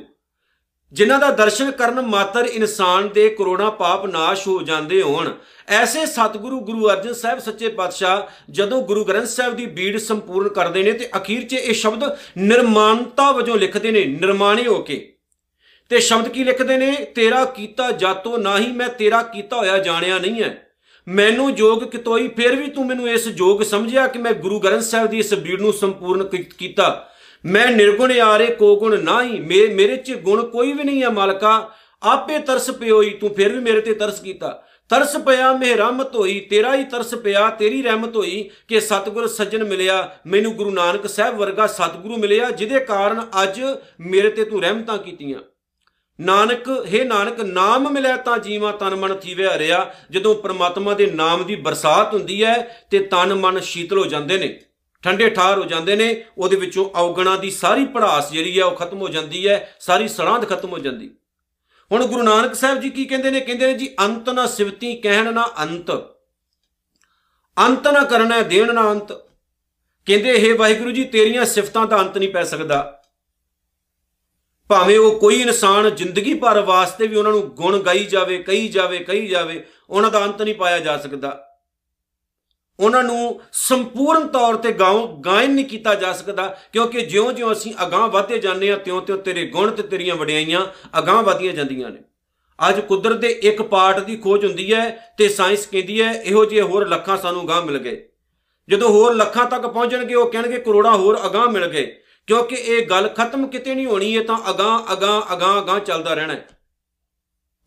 ਜਿਨ੍ਹਾਂ 0.92 1.18
ਦਾ 1.18 1.30
ਦਰਸ਼ਨ 1.30 1.70
ਕਰਨ 1.70 2.00
ਮਾਤਰ 2.00 2.44
ਇਨਸਾਨ 2.44 3.08
ਦੇ 3.08 3.28
ਕਰੋੜਾਂ 3.28 3.70
ਪਾਪ 3.70 4.06
ਨਾਸ਼ 4.06 4.48
ਹੋ 4.48 4.62
ਜਾਂਦੇ 4.62 5.02
ਹੋਣ। 5.02 5.32
ਐਸੇ 5.68 6.06
ਸਤਿਗੁਰੂ 6.06 6.60
ਗੁਰੂ 6.60 6.88
ਅਰਜਨ 6.88 7.12
ਸਾਹਿਬ 7.12 7.38
ਸੱਚੇ 7.38 7.68
ਪਾਤਸ਼ਾਹ 7.68 8.22
ਜਦੋਂ 8.52 8.82
ਗੁਰੂ 8.82 9.04
ਗ੍ਰੰਥ 9.04 9.26
ਸਾਹਿਬ 9.26 9.56
ਦੀ 9.56 9.66
ਬੀੜ 9.66 9.98
ਸੰਪੂਰਨ 9.98 10.48
ਕਰਦੇ 10.48 10.82
ਨੇ 10.82 10.92
ਤੇ 10.92 11.08
ਅਖੀਰ 11.16 11.48
'ਚ 11.48 11.52
ਇਹ 11.52 11.74
ਸ਼ਬਦ 11.74 12.16
ਨਿਰਮਾਨਤਾ 12.38 13.32
ਵਜੋਂ 13.32 13.56
ਲਿਖਦੇ 13.56 13.90
ਨੇ, 13.90 14.04
ਨਿਰਮਾਣੇ 14.04 14.66
ਹੋ 14.66 14.82
ਕੇ। 14.82 15.14
ਤੇ 15.88 16.00
ਸ਼ਬਦ 16.00 16.28
ਕੀ 16.28 16.44
ਲਿਖਦੇ 16.44 16.76
ਨੇ? 16.76 16.92
ਤੇਰਾ 16.92 17.44
ਕੀਤਾ 17.44 17.90
ਜਾਤੋ 17.90 18.36
ਨਾਹੀ 18.36 18.72
ਮੈਂ 18.72 18.88
ਤੇਰਾ 18.88 19.22
ਕੀਤਾ 19.22 19.56
ਹੋਇਆ 19.56 19.78
ਜਾਣਿਆ 19.78 20.18
ਨਹੀਂ 20.18 20.42
ਹੈ 20.42 20.66
ਮੈਨੂੰ 21.08 21.54
ਜੋਗ 21.54 21.82
ਕਿਤੋਈ, 21.82 22.28
ਫਿਰ 22.28 22.56
ਵੀ 22.56 22.68
ਤੂੰ 22.68 22.86
ਮੈਨੂੰ 22.86 23.08
ਇਸ 23.08 23.28
ਜੋਗ 23.28 23.62
ਸਮਝਿਆ 23.62 24.06
ਕਿ 24.06 24.18
ਮੈਂ 24.18 24.32
ਗੁਰੂ 24.32 24.60
ਗ੍ਰੰਥ 24.60 24.82
ਸਾਹਿਬ 24.82 25.10
ਦੀ 25.10 25.18
ਇਸ 25.18 25.34
ਬੀੜ 25.34 25.60
ਨੂੰ 25.60 25.72
ਸੰਪੂਰਨ 25.72 26.26
ਕੀ- 26.26 26.44
ਕੀਤਾ। 26.58 27.08
ਮੈਂ 27.44 27.66
ਨਿਰਗੁਣ 27.66 28.20
ਆਰੇ 28.20 28.46
ਕੋ 28.46 28.76
ਗੁਣ 28.76 29.02
ਨਾਹੀ, 29.02 29.40
ਮੇ- 29.40 29.74
ਮੇਰੇ 29.74 29.96
ਚ 29.96 30.12
ਗੁਣ 30.12 30.46
ਕੋਈ 30.46 30.72
ਵੀ 30.72 30.84
ਨਹੀਂ 30.84 31.02
ਹੈ 31.02 31.08
ਮਾਲਕਾ। 31.08 31.70
ਆਪੇ 32.02 32.38
ਤਰਸ 32.38 32.70
ਪਿਓਈ, 32.70 33.10
ਤੂੰ 33.10 33.34
ਫਿਰ 33.34 33.52
ਵੀ 33.52 33.58
ਮੇਰੇ 33.58 33.80
ਤੇ 33.80 33.94
ਤਰਸ 33.94 34.20
ਕੀਤਾ। 34.20 34.62
ਤਰਸ 34.88 35.16
ਪਿਆ 35.16 35.52
ਮੇਹ 35.52 35.76
ਰਹਿਮਤ 35.76 36.16
ਹੋਈ, 36.16 36.40
ਤੇਰਾ 36.40 36.76
ਹੀ 36.76 36.84
ਤਰਸ 36.84 37.14
ਪਿਆ, 37.14 37.50
ਤੇਰੀ 37.50 37.82
ਰਹਿਮਤ 37.82 38.16
ਹੋਈ 38.16 38.50
ਕਿ 38.68 38.80
ਸਤਿਗੁਰ 38.80 39.26
ਸੱਜਣ 39.26 39.64
ਮਿਲਿਆ। 39.64 40.16
ਮੈਨੂੰ 40.26 40.52
ਗੁਰੂ 40.52 40.70
ਨਾਨਕ 40.70 41.06
ਸਾਹਿਬ 41.06 41.36
ਵਰਗਾ 41.36 41.66
ਸਤਿਗੁਰੂ 41.66 42.16
ਮਿਲਿਆ, 42.16 42.50
ਜਿਹਦੇ 42.50 42.80
ਕਾਰਨ 42.80 43.26
ਅੱਜ 43.42 43.60
ਮੇਰੇ 44.00 44.30
ਤੇ 44.30 44.44
ਤੂੰ 44.44 44.62
ਰਹਿਮਤਾਂ 44.62 44.98
ਕੀਤੀਆਂ। 44.98 45.38
ਨਾਨਕ, 46.20 46.68
ਹੈ 46.68 47.04
ਨਾਨਕ, 47.04 47.40
ਨਾਮ 47.40 47.90
ਮਿਲਿਆ 47.90 48.16
ਤਾਂ 48.16 48.38
ਜੀਵਾਂ 48.38 48.72
ਤਨ 48.72 48.94
ਮਨ 48.94 49.16
ਥੀਵੇ 49.16 49.46
ਹਰਿਆ। 49.46 49.94
ਜਦੋਂ 50.10 50.34
ਪ੍ਰਮਾਤਮਾ 50.34 50.94
ਦੇ 50.94 51.06
ਨਾਮ 51.06 51.44
ਦੀ 51.44 51.56
ਬਰਸਾਤ 51.56 52.14
ਹੁੰਦੀ 52.14 52.44
ਹੈ, 52.44 52.86
ਤੇ 52.90 52.98
ਤਨ 52.98 53.34
ਮਨ 53.34 53.60
ਸ਼ੀਤਲ 53.60 53.98
ਹੋ 53.98 54.04
ਜਾਂਦੇ 54.04 54.38
ਨੇ। 54.38 54.60
ਠੰਡੇ 55.04 55.30
ਠਾਰ 55.30 55.58
ਹੋ 55.58 55.64
ਜਾਂਦੇ 55.64 55.96
ਨੇ, 55.96 56.24
ਉਹਦੇ 56.38 56.56
ਵਿੱਚੋਂ 56.56 56.90
ਔਗਣਾ 56.98 57.36
ਦੀ 57.36 57.50
ਸਾਰੀ 57.50 57.84
ਪੜਾਸ 57.84 58.32
ਜਿਹੜੀ 58.32 58.60
ਹੈ 58.60 58.64
ਉਹ 58.64 58.76
ਖਤਮ 58.76 58.98
ਹੋ 58.98 59.08
ਜਾਂਦੀ 59.08 59.48
ਹੈ, 59.48 59.76
ਸਾਰੀ 59.80 60.08
ਸੜਾਂਦ 60.08 60.48
ਖਤਮ 60.48 60.68
ਹੋ 60.68 60.78
ਜਾਂਦੀ। 60.78 61.10
ਹੁਣ 61.92 62.06
ਗੁਰੂ 62.06 62.22
ਨਾਨਕ 62.22 62.54
ਸਾਹਿਬ 62.54 62.80
ਜੀ 62.80 62.90
ਕੀ 62.90 63.04
ਕਹਿੰਦੇ 63.04 63.30
ਨੇ? 63.30 63.40
ਕਹਿੰਦੇ 63.40 63.66
ਨੇ 63.66 63.74
ਜੀ, 63.74 63.94
ਅੰਤ 64.00 64.28
ਨਾ 64.28 64.46
ਸਿਵਤੀ 64.46 64.96
ਕਹਿਣ 64.96 65.34
ਨਾ 65.34 65.50
ਅੰਤ। 65.62 65.90
ਅੰਤ 67.58 67.88
ਨਾ 67.88 68.04
ਕਰਨਾ, 68.04 68.42
ਦੇਣ 68.42 68.74
ਨਾ 68.74 68.92
ਅੰਤ। 68.92 69.12
ਕਹਿੰਦੇ 70.06 70.30
ਇਹ 70.30 70.58
ਵਾਹਿਗੁਰੂ 70.58 70.90
ਜੀ, 70.90 71.04
ਤੇਰੀਆਂ 71.04 71.44
ਸਿਫਤਾਂ 71.44 71.86
ਦਾ 71.86 71.98
ਅੰਤ 71.98 72.18
ਨਹੀਂ 72.18 72.28
ਪੈ 72.28 72.44
ਸਕਦਾ। 72.44 73.02
ਭਾਵੇਂ 74.68 74.98
ਉਹ 74.98 75.20
ਕੋਈ 75.20 75.42
ਇਨਸਾਨ 75.42 75.94
ਜ਼ਿੰਦਗੀ 75.94 76.34
ਭਰ 76.34 76.60
ਵਾਸਤੇ 76.60 77.06
ਵੀ 77.06 77.16
ਉਹਨਾਂ 77.16 77.32
ਨੂੰ 77.32 77.48
ਗੁਣ 77.48 77.78
ਗਾਈ 77.78 78.04
ਜਾਵੇ, 78.04 78.42
ਕਹੀ 78.42 78.68
ਜਾਵੇ 78.68 78.98
ਕਹੀ 78.98 79.28
ਜਾਵੇ, 79.28 79.66
ਉਹਨਾਂ 79.90 80.10
ਦਾ 80.10 80.24
ਅੰਤ 80.24 80.42
ਨਹੀਂ 80.42 80.54
ਪਾਇਆ 80.54 80.78
ਜਾ 80.78 80.98
ਸਕਦਾ। 80.98 81.53
ਉਹਨਾਂ 82.80 83.02
ਨੂੰ 83.02 83.40
ਸੰਪੂਰਨ 83.52 84.28
ਤੌਰ 84.28 84.56
ਤੇ 84.56 84.72
ਗਾਉ 84.72 85.16
ਗਾਇਨ 85.16 85.50
ਨਹੀਂ 85.50 85.64
ਕੀਤਾ 85.64 85.94
ਜਾ 85.94 86.12
ਸਕਦਾ, 86.12 86.58
ਕਿਉਂਕਿ 86.72 87.00
ਜਿਉਂ-ਜਿਉਂ 87.00 87.52
ਅਸੀਂ 87.52 87.74
ਅਗਾਹ 87.86 88.08
ਵਧਦੇ 88.08 88.38
ਜਾਂਦੇ 88.38 88.70
ਹਾਂ, 88.70 88.78
ਤਿਉਂ-ਤਿਉਂ 88.78 89.18
ਤੇਰੇ 89.18 89.46
ਗੁਣ 89.46 89.70
ਤੇ 89.70 89.82
ਤੇਰੀਆਂ 89.82 90.14
ਵਡਿਆਈਆਂ 90.14 90.66
ਅਗਾਹ 90.98 91.22
ਵਧੀਆਂ 91.22 91.52
ਜਾਂਦੀਆਂ 91.52 91.90
ਨੇ। 91.90 92.00
ਅੱਜ 92.68 92.80
ਕੁਦਰਤ 92.80 93.16
ਦੇ 93.16 93.28
ਇੱਕ 93.28 93.62
ਪਾਰਟ 93.62 93.98
ਦੀ 93.98 94.16
ਖੋਜ 94.16 94.44
ਹੁੰਦੀ 94.44 94.74
ਹੈ 94.74 95.14
ਤੇ 95.18 95.28
ਸਾਇੰਸ 95.28 95.66
ਕਹਿੰਦੀ 95.66 96.02
ਹੈ, 96.02 96.12
ਇਹੋ 96.12 96.44
ਜਿਹੇ 96.44 96.60
ਹੋਰ 96.60 96.88
ਲੱਖਾਂ 96.88 97.16
ਸਾਨੂੰ 97.16 97.44
ਅਗਾਹ 97.44 97.62
ਮਿਲ 97.62 97.78
ਗਏ। 97.78 98.08
ਜਦੋਂ 98.68 98.88
ਹੋਰ 98.88 99.14
ਲੱਖਾਂ 99.14 99.46
ਤੱਕ 99.46 99.66
ਪਹੁੰਚਣਗੇ, 99.66 100.14
ਉਹ 100.14 100.30
ਕਹਿਣਗੇ 100.30 100.60
ਕਰੋੜਾਂ 100.60 100.94
ਹੋਰ 100.94 101.26
ਅਗਾਹ 101.26 101.46
ਮਿਲ 101.46 101.66
ਗਏ। 101.66 102.00
ਕਿਉਂਕਿ 102.26 102.56
ਇਹ 102.56 102.86
ਗੱਲ 102.86 103.08
ਖਤਮ 103.08 103.46
ਕਿਤੇ 103.46 103.74
ਨਹੀਂ 103.74 103.86
ਹੋਣੀ, 103.86 104.14
ਇਹ 104.14 104.24
ਤਾਂ 104.24 104.38
ਅਗਾਹ 104.50 104.92
ਅਗਾਹ 104.92 105.22
ਅਗਾਹ 105.32 105.62
ਅਗਾਹ 105.62 105.80
ਚੱਲਦਾ 105.80 106.14
ਰਹਿਣਾ 106.14 106.32
ਹੈ। 106.32 106.48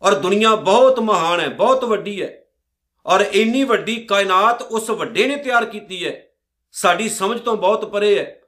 ਔਰ 0.01 0.13
ਦੁਨੀਆ 0.13 0.55
ਬਹੁਤ 0.55 0.99
ਮਹਾਨ 0.99 1.39
ਹੈ, 1.39 1.49
ਬਹੁਤ 1.49 1.85
ਵੱਡੀ 1.85 2.21
ਹੈ। 2.21 2.43
ਔਰ 3.07 3.25
ਇੰਨੀ 3.33 3.63
ਵੱਡੀ 3.63 3.95
ਕਾਇਨਾਤ 3.95 4.61
ਉਸ 4.61 4.89
ਵੱਡੇ 4.89 5.27
ਨੇ 5.27 5.35
ਤਿਆਰ 5.35 5.65
ਕੀਤੀ 5.65 6.05
ਹੈ। 6.05 6.23
ਸਾਡੀ 6.71 7.09
ਸਮਝ 7.09 7.39
ਤੋਂ 7.39 7.57
ਬਹੁਤ 7.57 7.85
ਪਰੇ 7.85 8.19
ਹੈ। 8.19 8.41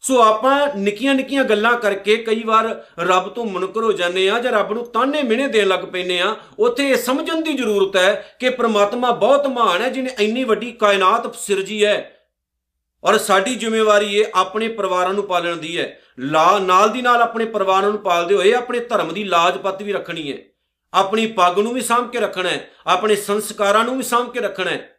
ਸੋ 0.00 0.22
ਆਪਾਂ 0.22 0.68
ਨਿੱਕੀਆਂ 0.76 1.14
ਨਿੱਕੀਆਂ 1.14 1.44
ਗੱਲਾਂ 1.44 1.76
ਕਰਕੇ 1.76 2.16
ਕਈ 2.16 2.42
ਵਾਰ 2.42 2.84
ਰੱਬ 2.98 3.28
ਤੋਂ 3.28 3.44
ਮੁਨਕਰ 3.44 3.82
ਹੋ 3.82 3.92
ਜਾਂਦੇ 3.92 4.30
ਆ 4.30 4.38
ਜਾਂ 4.38 4.52
ਰੱਬ 4.52 4.72
ਨੂੰ 4.72 4.84
ਤਾਨੇ 4.84 5.22
ਮਿਹਣੇ 5.22 5.48
ਦੇਣ 5.48 5.68
ਲੱਗ 5.68 5.80
ਪੈਨੇ 5.80 6.20
ਆ 6.20 6.36
ਉੱਥੇ 6.58 6.88
ਇਹ 6.88 6.96
ਸਮਝਣ 6.96 7.40
ਦੀ 7.40 7.52
ਜ਼ਰੂਰਤ 7.52 7.96
ਹੈ 7.96 8.36
ਕਿ 8.40 8.50
ਪ੍ਰਮਾਤਮਾ 8.50 9.10
ਬਹੁਤ 9.10 9.46
ਮਹਾਨ 9.46 9.82
ਹੈ 9.82 9.88
ਜਿਨੇ 9.88 10.10
ਇੰਨੀ 10.20 10.44
ਵੱਡੀ 10.44 10.72
ਕਾਇਨਾਤ 10.72 11.34
ਸਿਰਜੀ 11.34 11.84
ਹੈ। 11.84 12.16
ਔਰ 13.04 13.18
ਸਾਡੀ 13.18 13.54
ਜ਼ਿੰਮੇਵਾਰੀ 13.54 14.16
ਇਹ 14.16 14.24
ਆਪਣੇ 14.34 14.68
ਪਰਿਵਾਰਾਂ 14.68 15.14
ਨੂੰ 15.14 15.24
ਪਾਲਣ 15.24 15.56
ਦੀ 15.56 15.78
ਹੈ। 15.78 16.00
ਲਾ, 16.18 16.58
ਨਾਲ 16.58 16.90
ਦੀ 16.90 17.02
ਨਾਲ 17.02 17.22
ਆਪਣੇ 17.22 17.44
ਪਰਿਵਾਰਾਂ 17.44 17.90
ਨੂੰ 17.90 17.98
ਪਾਲਦੇ 17.98 18.34
ਹੋਏ 18.34 18.52
ਆਪਣੇ 18.52 18.78
ਧਰਮ 18.78 19.14
ਦੀ 19.14 19.24
ਲਾਜ 19.24 19.56
ਪੱਤ 19.56 19.82
ਵੀ 19.82 19.92
ਰੱਖਣੀ 19.92 20.32
ਹੈ। 20.32 20.38
ਆਪਣੀ 20.94 21.26
ਪੱਗ 21.26 21.58
ਨੂੰ 21.58 21.74
ਵੀ 21.74 21.80
ਸਾਂਭ 21.80 22.10
ਕੇ 22.10 22.20
ਰੱਖਣਾ 22.20 22.48
ਹੈ 22.48 22.70
ਆਪਣੇ 22.86 23.16
ਸੰਸਕਾਰਾਂ 23.16 23.84
ਨੂੰ 23.84 23.96
ਵੀ 23.96 24.02
ਸਾਂਭ 24.02 24.32
ਕੇ 24.32 24.40
ਰੱਖਣਾ 24.40 24.70
ਹੈ 24.70 24.90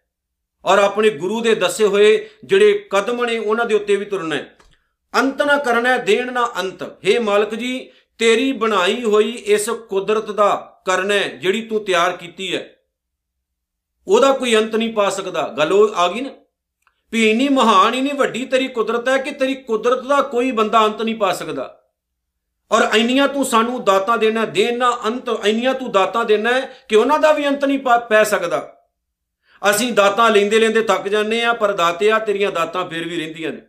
ਔਰ 0.65 0.77
ਆਪਣੇ 0.77 1.09
ਗੁਰੂ 1.09 1.41
ਦੇ 1.41 1.55
ਦੱਸੇ 1.55 1.85
ਹੋਏ 1.85 2.29
ਜਿਹੜੇ 2.43 2.87
ਕਦਮ 2.89 3.25
ਨੇ 3.25 3.37
ਉਹਨਾਂ 3.37 3.65
ਦੇ 3.65 3.75
ਉੱਤੇ 3.75 3.95
ਵੀ 3.95 4.05
ਤੁਰਨਾ 4.05 4.35
ਹੈ। 4.35 4.57
ਅੰਤ 5.19 5.41
ਨਾ 5.41 5.57
ਕਰਨਾ 5.57 5.89
ਹੈ, 5.89 5.97
ਦੇਣ 5.97 6.33
ਨਾ 6.33 6.51
ਅੰਤ। 6.59 6.83
हे 6.83 7.21
ਮਾਲਕ 7.21 7.55
ਜੀ 7.55 7.91
ਤੇਰੀ 8.17 8.51
ਬਣਾਈ 8.51 9.03
ਹੋਈ 9.03 9.31
ਇਸ 9.31 9.69
ਕੁਦਰਤ 9.69 10.31
ਦਾ 10.31 10.81
ਕਰਨਾ 10.85 11.13
ਹੈ 11.13 11.27
ਜਿਹੜੀ 11.27 11.61
ਤੂੰ 11.61 11.85
ਤਿਆਰ 11.85 12.17
ਕੀਤੀ 12.17 12.55
ਹੈ। 12.55 12.75
ਉਹਦਾ 14.07 14.31
ਕੋਈ 14.31 14.55
ਅੰਤ 14.55 14.75
ਨਹੀਂ 14.75 14.93
ਪਾ 14.93 15.09
ਸਕਦਾ। 15.09 15.53
ਗੱਲ 15.57 15.73
ਉਹ 15.73 15.95
ਆ 15.95 16.07
ਗਈ 16.07 16.21
ਨਾ 16.21 16.29
ਵੀ 17.11 17.31
ਇੰਨੀ 17.31 17.49
ਮਹਾਨ 17.49 17.95
ਇੰਨੀ 17.95 18.11
ਵੱਡੀ 18.13 18.45
ਤੇਰੀ 18.45 18.67
ਕੁਦਰਤ 18.67 19.09
ਹੈ 19.09 19.17
ਕਿ 19.17 19.31
ਤੇਰੀ 19.31 19.55
ਕੁਦਰਤ 19.55 19.99
ਦਾ 19.99 20.21
ਕੋਈ 20.21 20.51
ਬੰਦਾ 20.51 20.85
ਅੰਤ 20.85 21.01
ਨਹੀਂ 21.01 21.15
ਪਾ 21.15 21.33
ਸਕਦਾ। 21.33 21.84
ਔਰ 22.71 22.93
ਇੰਨੀਆਂ 22.95 23.27
ਤੂੰ 23.27 23.45
ਸਾਨੂੰ 23.45 23.85
ਦਾਤਾਂ 23.85 24.17
ਦੇਣਾ, 24.17 24.45
ਦੇਣ 24.45 24.77
ਨਾ 24.77 24.99
ਅੰਤ, 25.05 25.45
ਇੰਨੀਆਂ 25.45 25.73
ਤੂੰ 25.73 25.91
ਦਾਤਾਂ 25.91 26.25
ਦੇਣਾ 26.25 26.53
ਹੈ 26.53 26.77
ਕਿ 26.89 26.95
ਉਹਨਾਂ 26.95 27.19
ਦਾ 27.19 27.31
ਵੀ 27.31 27.47
ਅੰਤ 27.47 27.65
ਨਹੀਂ 27.65 27.79
ਪਾ- 27.79 28.07
ਪੈ 28.07 28.23
ਸਕਦਾ। 28.23 28.71
ਅਸੀਂ 29.69 29.93
ਦਾਤਾਂ 29.93 30.31
ਲੈਂਦੇ 30.31 30.59
ਲੈਂਦੇ 30.59 30.83
ਥੱਕ 30.83 31.07
ਜਾਂਦੇ 31.07 31.43
ਆ 31.43 31.53
ਪਰ 31.53 31.73
ਦਾਤਿਆ 31.73 32.19
ਤੇਰੀਆਂ 32.19 32.51
ਦਾਤਾਂ 32.51 32.89
ਫਿਰ 32.89 33.07
ਵੀ 33.07 33.17
ਰਹਿੰਦੀਆਂ 33.17 33.51
ਨੇ। 33.51 33.61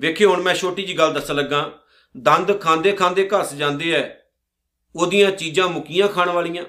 ਵੇਖਿਓ, 0.00 0.30
ਹੁਣ 0.30 0.42
ਮੈਂ 0.42 0.54
ਛੋਟੀ 0.54 0.82
ਜੀ 0.82 0.98
ਗੱਲ 0.98 1.12
ਦੱਸਣ 1.12 1.34
ਲੱਗਾ। 1.34 1.72
ਦੰਦ 2.16 2.60
ਖਾਂਦੇ 2.60 2.92
ਖਾਂਦੇ 2.92 3.28
ਘਸ 3.28 3.54
ਜਾਂਦੇ 3.54 3.92
ਐ। 3.92 4.08
ਉਹਦੀਆਂ 4.96 5.30
ਚੀਜ਼ਾਂ 5.30 5.68
ਮੁਕੀਆਂ 5.68 6.08
ਖਾਣ 6.08 6.30
ਵਾਲੀਆਂ। 6.30 6.64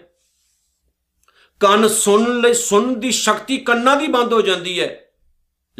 ਕੰਨ 1.59 1.87
ਸੁਣਨ 1.87 2.41
ਲਈ 2.41 2.53
ਸੁਣਨ 2.53 2.99
ਦੀ 2.99 3.11
ਸ਼ਕਤੀ 3.11 3.57
ਕੰਨਾਂ 3.57 3.97
ਦੀ 3.97 4.07
ਬੰਦ 4.07 4.33
ਹੋ 4.33 4.41
ਜਾਂਦੀ 4.41 4.81
ਹੈ 4.81 5.01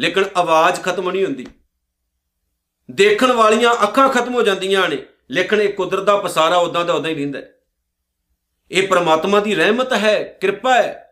ਲੇਕਿਨ 0.00 0.24
ਆਵਾਜ਼ 0.36 0.80
ਖਤਮ 0.80 1.10
ਨਹੀਂ 1.10 1.24
ਹੁੰਦੀ। 1.24 1.46
ਦੇਖਣ 2.90 3.32
ਵਾਲੀਆਂ 3.32 3.74
ਅੱਖਾਂ 3.82 4.08
ਖਤਮ 4.08 4.34
ਹੋ 4.34 4.42
ਜਾਂਦੀਆਂ 4.42 4.88
ਨੇ। 4.88 4.98
ਲੇਕਿਨ 5.30 5.60
ਇਹ 5.60 5.72
ਕੁਦਰਤ 5.72 6.02
ਦਾ 6.02 6.16
ਪਸਾਰਾ 6.16 6.56
ਉਦਾਂ 6.56 6.84
ਦਾ 6.84 6.92
ਉਦਾਂ 6.92 7.10
ਹੀ 7.10 7.14
ਰਹਿੰਦਾ 7.14 7.38
ਹੈ। 7.38 7.52
ਇਹ 8.70 8.88
ਪ੍ਰਮਾਤਮਾ 8.88 9.40
ਦੀ 9.40 9.54
ਰਹਿਮਤ 9.54 9.92
ਹੈ 9.92 10.22
ਕਿਰਪਾ 10.22 10.74
ਹੈ 10.74 11.08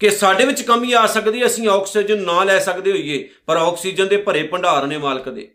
ਕਿ 0.00 0.10
ਸਾਡੇ 0.10 0.44
ਵਿੱਚ 0.44 0.62
ਕਮੀ 0.62 0.92
ਆ 0.92 1.06
ਸਕਦੀ 1.06 1.40
ਹੈ, 1.40 1.46
ਅਸੀਂ 1.46 1.68
ਆਕਸੀਜਨ 1.68 2.22
ਨਾ 2.22 2.44
ਲੈ 2.44 2.58
ਸਕਦੇ 2.58 2.90
ਹੋਈਏ 2.90 3.28
ਪਰ 3.46 3.56
ਆਕਸੀਜਨ 3.56 4.08
ਦੇ 4.08 4.16
ਭਰੇ 4.16 4.42
ਭੰਡਾਰ 4.42 4.86
ਨੇ 4.86 4.98
ਮਾਲਕ 4.98 5.28
ਦੇ। 5.28 5.54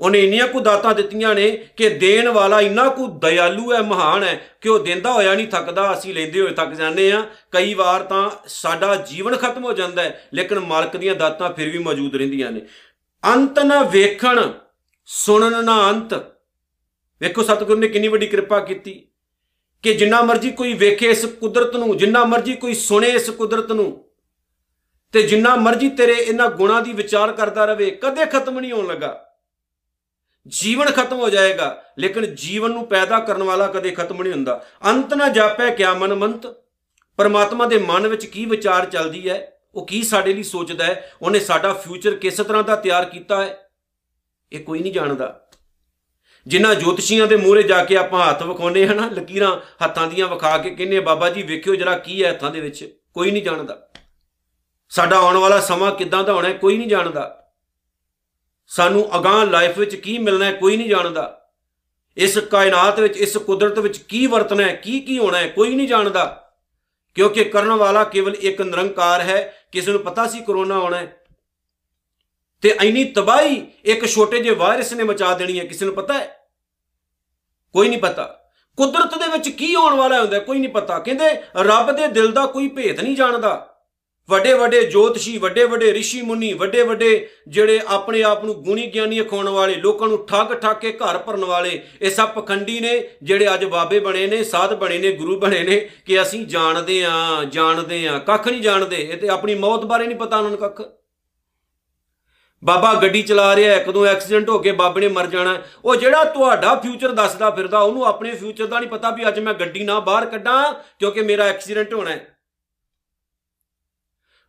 ਉਹਨੇ 0.00 0.24
ਇੰਨੀਆਂ 0.24 0.48
ਕੁ 0.48 0.60
ਦਾਤਾਂ 0.60 0.94
ਦਿੱਤੀਆਂ 0.94 1.34
ਨੇ 1.34 1.50
ਕਿ 1.76 1.88
ਦੇਣ 1.88 2.28
ਵਾਲਾ 2.28 2.60
ਇੰਨਾ 2.60 2.88
ਕੁ 2.88 3.06
ਦਇਆਲੂ 3.06 3.74
ਹੈ 3.74 3.82
ਮਹਾਨ 3.82 4.22
ਹੈ 4.22 4.46
ਕਿ 4.60 4.68
ਉਹ 4.68 4.78
ਦਿੰਦਾ 4.78 5.12
ਹੋਇਆ 5.12 5.34
ਨਹੀਂ 5.34 5.48
ਥੱਕਦਾ 5.48 5.98
ਅਸੀਂ 5.98 6.14
ਲੈਂਦੇ 6.14 6.40
ਹੋਏ 6.40 6.50
ਥੱਕ 6.50 6.70
ਜਾਂਦੇ 6.70 7.12
ਆ 7.12 7.26
ਕਈ 7.50 7.74
ਵਾਰ 7.74 8.02
ਤਾਂ 8.02 8.30
ਸਾਡਾ 8.46 8.94
ਜੀਵਨ 8.94 9.36
ਖਤਮ 9.36 9.64
ਹੋ 9.64 9.72
ਜਾਂਦਾ 9.72 10.02
ਹੈ 10.02 10.28
ਲੇਕਿਨ 10.34 10.58
ਮਾਲਕ 10.58 10.96
ਦੀਆਂ 10.96 11.14
ਦਾਤਾਂ 11.14 11.52
ਫਿਰ 11.52 11.70
ਵੀ 11.70 11.78
ਮੌਜੂਦ 11.78 12.16
ਰਹਿੰਦੀਆਂ 12.16 12.50
ਨੇ। 12.50 12.60
ਅੰਤ 13.34 13.58
ਨਾ 13.58 13.82
ਵੇਖਣ 13.82 14.52
ਸੁਣਨ 15.06 15.64
ਨਾ 15.64 15.90
ਅੰਤ। 15.90 16.14
ਵੇਖੋ 17.22 17.42
ਸਤਿਗੁਰੂ 17.42 17.80
ਨੇ 17.80 17.88
ਕਿੰਨੀ 17.88 18.08
ਵੱਡੀ 18.08 18.26
ਕਿਰਪਾ 18.26 18.60
ਕੀਤੀ 18.60 19.08
ਕਿ 19.82 19.92
ਜਿੰਨਾ 19.94 20.22
ਮਰਜ਼ੀ 20.22 20.50
ਕੋਈ 20.50 20.72
ਵੇਖੇ 20.72 21.06
ਇਸ 21.06 21.24
ਕੁਦਰਤ 21.24 21.76
ਨੂੰ, 21.76 21.96
ਜਿੰਨਾ 21.96 22.24
ਮਰਜ਼ੀ 22.24 22.54
ਕੋਈ 22.54 22.74
ਸੁਣੇ 22.74 23.08
ਇਸ 23.08 23.30
ਕੁਦਰਤ 23.30 23.72
ਨੂੰ, 23.72 24.04
ਤੇ 25.12 25.22
ਜਿੰਨਾ 25.22 25.56
ਮਰਜ਼ੀ 25.56 25.88
ਤੇਰੇ 25.88 26.12
ਇਹਨਾਂ 26.12 26.48
ਗੁਣਾਂ 26.50 26.82
ਦੀ 26.82 26.92
ਵਿਚਾਰ 26.92 27.32
ਕਰਦਾ 27.32 27.64
ਰਵੇ, 27.64 27.90
ਕਦੇ 27.90 28.26
ਖਤਮ 28.26 28.60
ਨਹੀਂ 28.60 28.72
ਹੋਣ 28.72 28.86
ਲੱਗਾ। 28.86 29.28
ਜੀਵਨ 30.46 30.90
ਖਤਮ 30.90 31.18
ਹੋ 31.18 31.30
ਜਾਏਗਾ, 31.30 31.82
ਲੇਕਿਨ 31.98 32.34
ਜੀਵਨ 32.34 32.70
ਨੂੰ 32.70 32.86
ਪੈਦਾ 32.86 33.18
ਕਰਨ 33.18 33.42
ਵਾਲਾ 33.42 33.66
ਕਦੇ 33.66 33.90
ਖਤਮ 33.90 34.22
ਨਹੀਂ 34.22 34.32
ਹੁੰਦਾ। 34.32 34.64
ਅੰਤ 34.86 35.14
ਨਾ 35.14 35.28
ਜਾਪੈ 35.28 35.70
ਕਿਆ 35.70 35.94
ਮਨ 35.94 36.14
ਮੰਤ 36.14 36.46
ਪਰਮਾਤਮਾ 37.16 37.66
ਦੇ 37.66 37.78
ਮਨ 37.78 38.08
ਵਿੱਚ 38.08 38.26
ਕੀ 38.26 38.44
ਵਿਚਾਰ 38.44 38.86
ਚੱਲਦੀ 38.86 39.28
ਹੈ, 39.28 39.60
ਉਹ 39.74 39.86
ਕੀ 39.86 40.02
ਸਾਡੇ 40.02 40.34
ਲਈ 40.34 40.42
ਸੋਚਦਾ 40.42 40.84
ਹੈ, 40.84 41.12
ਉਹਨੇ 41.22 41.40
ਸਾਡਾ 41.40 41.72
ਫਿਊਚਰ 41.72 42.14
ਕਿਸ 42.14 42.36
ਤਰ੍ਹਾਂ 42.36 42.62
ਦਾ 42.62 42.76
ਤਿਆਰ 42.76 43.04
ਕੀਤਾ 43.04 43.44
ਹੈ, 43.44 43.70
ਇਹ 44.52 44.64
ਕੋਈ 44.64 44.80
ਨਹੀਂ 44.80 44.92
ਜਾਣਦਾ। 44.92 45.41
ਜਿਨ੍ਹਾਂ 46.46 46.74
ਜੋਤਸ਼ੀਆਂ 46.74 47.26
ਦੇ 47.26 47.36
ਮੂਹਰੇ 47.36 47.62
ਜਾ 47.62 47.84
ਕੇ 47.84 47.96
ਆਪਾਂ 47.96 48.28
ਹੱਥ 48.28 48.42
ਵਿਖਾਉਨੇ 48.42 48.86
ਹਨਾ 48.86 49.06
ਲਕੀਰਾਂ 49.06 49.56
ਹੱਥਾਂ 49.84 50.06
ਦੀਆਂ 50.06 50.28
ਵਿਖਾ 50.28 50.58
ਕੇ 50.58 50.70
ਕਹਿੰਨੇ 50.70 51.00
ਬਾਬਾ 51.00 51.30
ਜੀ 51.30 51.42
ਵੇਖਿਓ 51.42 51.74
ਜਰਾ 51.74 51.98
ਕੀ 51.98 52.24
ਹੈ 52.24 52.30
ਹੱਥਾਂ 52.30 52.50
ਦੇ 52.50 52.60
ਵਿੱਚ। 52.60 52.98
ਕੋਈ 53.14 53.30
ਨਹੀਂ 53.30 53.42
ਜਾਣਦਾ। 53.42 53.88
ਸਾਡਾ 54.90 55.16
ਆਉਣ 55.16 55.36
ਵਾਲਾ 55.36 55.60
ਸਮਾਂ 55.60 55.92
ਕਿੱਦਾਂ 55.92 56.24
ਦਾ 56.24 56.32
ਹੋਣਾ 56.32 56.48
ਹੈ, 56.48 56.52
ਕੋਈ 56.52 56.78
ਨਹੀਂ 56.78 56.88
ਜਾਣਦਾ। 56.88 57.50
ਸਾਨੂੰ 58.68 59.18
ਅਗਾਹ 59.18 59.46
ਲਾਈਫ 59.46 59.78
ਵਿੱਚ 59.78 59.96
ਕੀ 59.96 60.18
ਮਿਲਣਾ 60.18 60.44
ਹੈ, 60.44 60.52
ਕੋਈ 60.52 60.76
ਨਹੀਂ 60.76 60.88
ਜਾਣਦਾ। 60.88 61.50
ਇਸ 62.16 62.38
ਕਾਇਨਾਤ 62.38 63.00
ਵਿੱਚ, 63.00 63.16
ਇਸ 63.16 63.36
ਕੁਦਰਤ 63.36 63.78
ਵਿੱਚ 63.78 63.98
ਕੀ 63.98 64.26
ਵਰਤਣਾ 64.26 64.62
ਹੈ, 64.62 64.74
ਕੀ 64.74 65.00
ਕੀ 65.00 65.18
ਹੋਣਾ 65.18 65.38
ਹੈ, 65.38 65.48
ਕੋਈ 65.48 65.74
ਨਹੀਂ 65.74 65.88
ਜਾਣਦਾ। 65.88 66.52
ਕਿਉਂਕਿ 67.14 67.44
ਕਰਨ 67.44 67.72
ਵਾਲਾ 67.72 68.04
ਕੇਵਲ 68.04 68.36
ਇੱਕ 68.40 68.62
ਨਿਰੰਕਾਰ 68.62 69.20
ਹੈ, 69.20 69.56
ਕਿਸੇ 69.72 69.92
ਨੂੰ 69.92 70.00
ਪਤਾ 70.00 70.26
ਸੀ 70.26 70.40
ਕਰੋਨਾ 70.40 70.74
ਆਉਣਾ 70.74 70.96
ਹੈ। 70.96 71.21
ਤੇ 72.62 72.74
ਐਨੀ 72.80 73.04
ਤਬਾਹੀ 73.04 73.66
ਇੱਕ 73.84 74.06
ਛੋਟੇ 74.06 74.42
ਜਿਹੇ 74.42 74.54
ਵਾਇਰਸ 74.54 74.92
ਨੇ 74.92 75.04
ਮਚਾ 75.04 75.34
ਦੇਣੀ 75.34 75.60
ਹੈ, 75.60 75.64
ਕਿਸੇ 75.64 75.84
ਨੂੰ 75.84 75.94
ਪਤਾ 75.94 76.14
ਹੈ? 76.14 76.36
ਕੋਈ 77.72 77.88
ਨਹੀਂ 77.88 78.00
ਪਤਾ। 78.00 78.38
ਕੁਦਰਤ 78.76 79.18
ਦੇ 79.18 79.32
ਵਿੱਚ 79.32 79.48
ਕੀ 79.48 79.74
ਹੋਣ 79.74 79.94
ਵਾਲਾ 79.94 80.20
ਹੁੰਦਾ 80.20 80.38
ਕੋਈ 80.38 80.58
ਨਹੀਂ 80.58 80.70
ਪਤਾ। 80.70 80.98
ਕਹਿੰਦੇ 80.98 81.24
ਰੱਬ 81.56 81.92
ਦੇ 81.92 82.06
ਦਿਲ 82.06 82.32
ਦਾ 82.32 82.46
ਕੋਈ 82.46 82.68
ਭੇਤ 82.68 83.00
ਨਹੀਂ 83.00 83.16
ਜਾਣਦਾ। 83.16 83.68
ਵੱਡੇ 84.28 84.52
ਵੱਡੇ 84.52 84.86
ਜੋਤਸ਼ੀ 84.86 85.38
ਵੱਡੇ 85.38 85.64
ਵੱਡੇ 85.64 86.00
ઋષਿ 86.00 86.22
ਮੁਨੀ 86.22 86.52
ਵੱਡੇ 86.52 86.82
ਵੱਡੇ 86.82 87.28
ਜਿਹੜੇ 87.48 87.80
ਆਪਣੇ 87.86 88.22
ਆਪ 88.22 88.44
ਨੂੰ 88.44 88.54
ਗੁਣੀ 88.54 88.86
ਗਿਆਨੀ 88.86 89.20
ਅਖਾਉਣ 89.20 89.48
ਵਾਲੇ, 89.48 89.74
ਲੋਕਾਂ 89.74 90.08
ਨੂੰ 90.08 90.26
ਠੱਗ 90.26 90.54
ਠੱਗ 90.54 90.76
ਕੇ 90.76 90.92
ਘਰ 90.92 91.18
ਭਰਨ 91.18 91.44
ਵਾਲੇ, 91.44 91.82
ਇਹ 92.02 92.10
ਸਭ 92.10 92.28
ਪਖੰਡੀ 92.28 92.80
ਨੇ, 92.80 93.08
ਜਿਹੜੇ 93.22 93.54
ਅੱਜ 93.54 93.64
ਬਾਬੇ 93.64 94.00
ਬਣੇ 94.00 94.26
ਨੇ, 94.26 94.44
ਸਾਧ 94.44 94.74
ਬਣੇ 94.74 94.98
ਨੇ, 94.98 95.12
ਗੁਰੂ 95.12 95.40
ਬਣੇ 95.40 95.62
ਨੇ, 95.62 95.90
ਕਿ 96.06 96.22
ਅਸੀਂ 96.22 96.46
ਜਾਣਦੇ 96.46 97.04
ਆਂ 97.04 97.44
ਜਾਣਦੇ 97.44 98.08
ਆਂ 98.08 98.20
ਕੱਖ 98.20 98.48
ਨਹੀਂ 98.48 98.62
ਜਾਣਦੇ। 98.62 98.96
ਇਹ 98.96 99.16
ਤੇ 99.16 99.28
ਆਪਣੀ 99.28 99.54
ਮੌਤ 99.54 99.84
ਬਾਰੇ 99.84 100.06
ਨਹੀਂ 100.06 100.18
ਪਤਾ 100.18 100.36
ਉਹਨਾਂ 100.36 100.50
ਨੂੰ 100.50 100.58
ਕੱਖ। 100.58 101.01
ਬਾਬਾ 102.62 102.92
ਗੱਡੀ 102.94 103.22
ਚਲਾ 103.22 103.54
ਰਿਹਾ 103.56 103.78
ਕਦੋਂ 103.78 104.06
ਐਕਸੀਡੈਂਟ 104.06 104.48
ਹੋ 104.48 104.58
ਕੇ 104.58 104.72
ਬਾਬੇ 104.72 105.00
ਨੇ 105.00 105.08
ਮਰ 105.08 105.26
ਜਾਣਾ 105.26 105.56
ਉਹ 105.84 105.96
ਜਿਹੜਾ 105.96 106.24
ਤੁਹਾਡਾ 106.24 106.74
ਫਿਊਚਰ 106.74 107.12
ਦੱਸਦਾ 107.12 107.50
ਫਿਰਦਾ, 107.50 107.78
ਉਹਨੂੰ 107.78 108.06
ਆਪਣੇ 108.06 108.32
ਫਿਊਚਰ 108.32 108.66
ਦਾ 108.66 108.78
ਨਹੀਂ 108.78 108.90
ਪਤਾ 108.90 109.10
ਵੀ 109.10 109.28
ਅੱਜ 109.28 109.38
ਮੈਂ 109.40 109.54
ਗੱਡੀ 109.54 109.84
ਨਾ 109.84 109.98
ਬਾਹਰ 110.00 110.26
ਕੱਢਾਂ, 110.26 110.72
ਕਿਉਂਕਿ 110.98 111.22
ਮੇਰਾ 111.22 111.44
ਐਕਸੀਡੈਂਟ 111.44 111.94
ਹੋਣਾ 111.94 112.10
ਹੈ। 112.10 112.31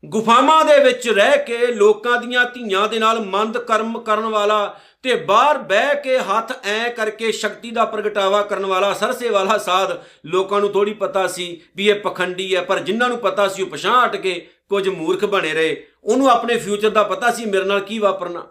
ਗੁਫਾਵਾਂ 0.06 0.66
ਦੇ 0.66 0.84
ਵਿੱਚ 0.84 1.10
ਰਹਿ 1.10 1.44
ਕੇ 1.44 1.68
ਲੋਕਾਂ 1.68 2.22
ਦੀਆਂ 2.22 2.46
ਧੀਆਂ 2.46 2.88
ਦੇ 2.88 3.00
ਨਾਲ 3.00 3.20
ਮੰਦ 3.20 3.58
ਕਰਮ 3.58 4.00
ਕਰਨ 4.00 4.24
ਵਾਲਾ 4.24 4.80
ਤੇ 5.04 5.16
ਬਾਹਰ 5.16 5.58
ਬਹਿ 5.58 6.02
ਕੇ 6.04 6.20
ਹੱਥ 6.20 6.66
ਐ 6.66 6.90
ਕਰਕੇ 6.90 7.32
ਸ਼ਕਤੀ 7.32 7.72
ਦਾ 7.72 7.86
ਪ੍ਰਗਟਾਵਾ 7.86 8.42
ਕਰਨ 8.42 8.66
ਵਾਲਾ, 8.66 8.94
ਸਰਸੇ 8.94 9.30
ਵਾਲਾ 9.30 9.58
ਸਾਧ 9.58 10.04
ਲੋਕਾਂ 10.26 10.60
ਨੂੰ 10.60 10.72
ਥੋੜੀ 10.72 10.94
ਪਤਾ 10.94 11.28
ਸੀ 11.28 11.62
ਵੀ 11.76 11.90
ਇਹ 11.90 11.96
ਪਖੰਡੀ 11.96 12.56
ਹੈ, 12.56 12.62
ਪਰ 12.62 12.80
ਜਿਨ੍ਹਾਂ 12.80 13.10
ਨੂੰ 13.10 13.18
ਪਤਾ 13.18 13.48
ਸੀ 13.48 13.62
ਉਹ 13.62 13.68
ਪਛਾਣ 13.68 14.06
ਹਟ 14.06 14.16
ਕੇ 14.16 14.50
ਕੁਝ 14.70 14.90
ਮੂਰਖ 14.90 15.26
ਬਣੇ 15.26 15.54
ਰਹੇ। 15.54 15.88
ਉਹਨੂੰ 16.04 16.30
ਆਪਣੇ 16.30 16.58
ਫਿਊਚਰ 16.58 16.90
ਦਾ 16.90 17.04
ਪਤਾ 17.04 17.32
ਸੀ 17.32 17.46
ਮੇਰੇ 17.46 17.66
ਨਾਲ 17.66 17.80
ਕੀ 17.80 18.00
ਵਾਪਰਨਾ। 18.00 18.48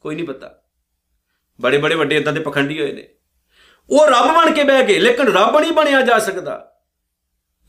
ਕੋਈ 0.00 0.14
ਨਹੀਂ 0.14 0.26
ਪਤਾ। 0.26 0.62
ਬੜੇ 1.60 1.78
ਬੜੇ 1.78 1.94
ਵੱਡੇ 1.94 2.16
ਇਦਾਂ 2.16 2.32
ਦੇ 2.32 2.40
ਪਖੰਡੀ 2.40 2.80
ਹੋਏ 2.80 2.92
ਨੇ। 2.92 3.08
ਉਹ 3.90 4.06
ਰੱਬ 4.06 4.26
ਬਣ 4.26 4.52
ਕੇ 4.52 4.64
ਬਹਿ 4.64 4.84
ਗਏ, 4.84 4.98
ਲੇਕਿਨ 4.98 5.26
ਰੱਬ 5.26 5.58
ਨਹੀਂ 5.58 5.72
ਬਣਿਆ 5.72 6.00
ਜਾ 6.00 6.18
ਸਕਦਾ। 6.18 6.80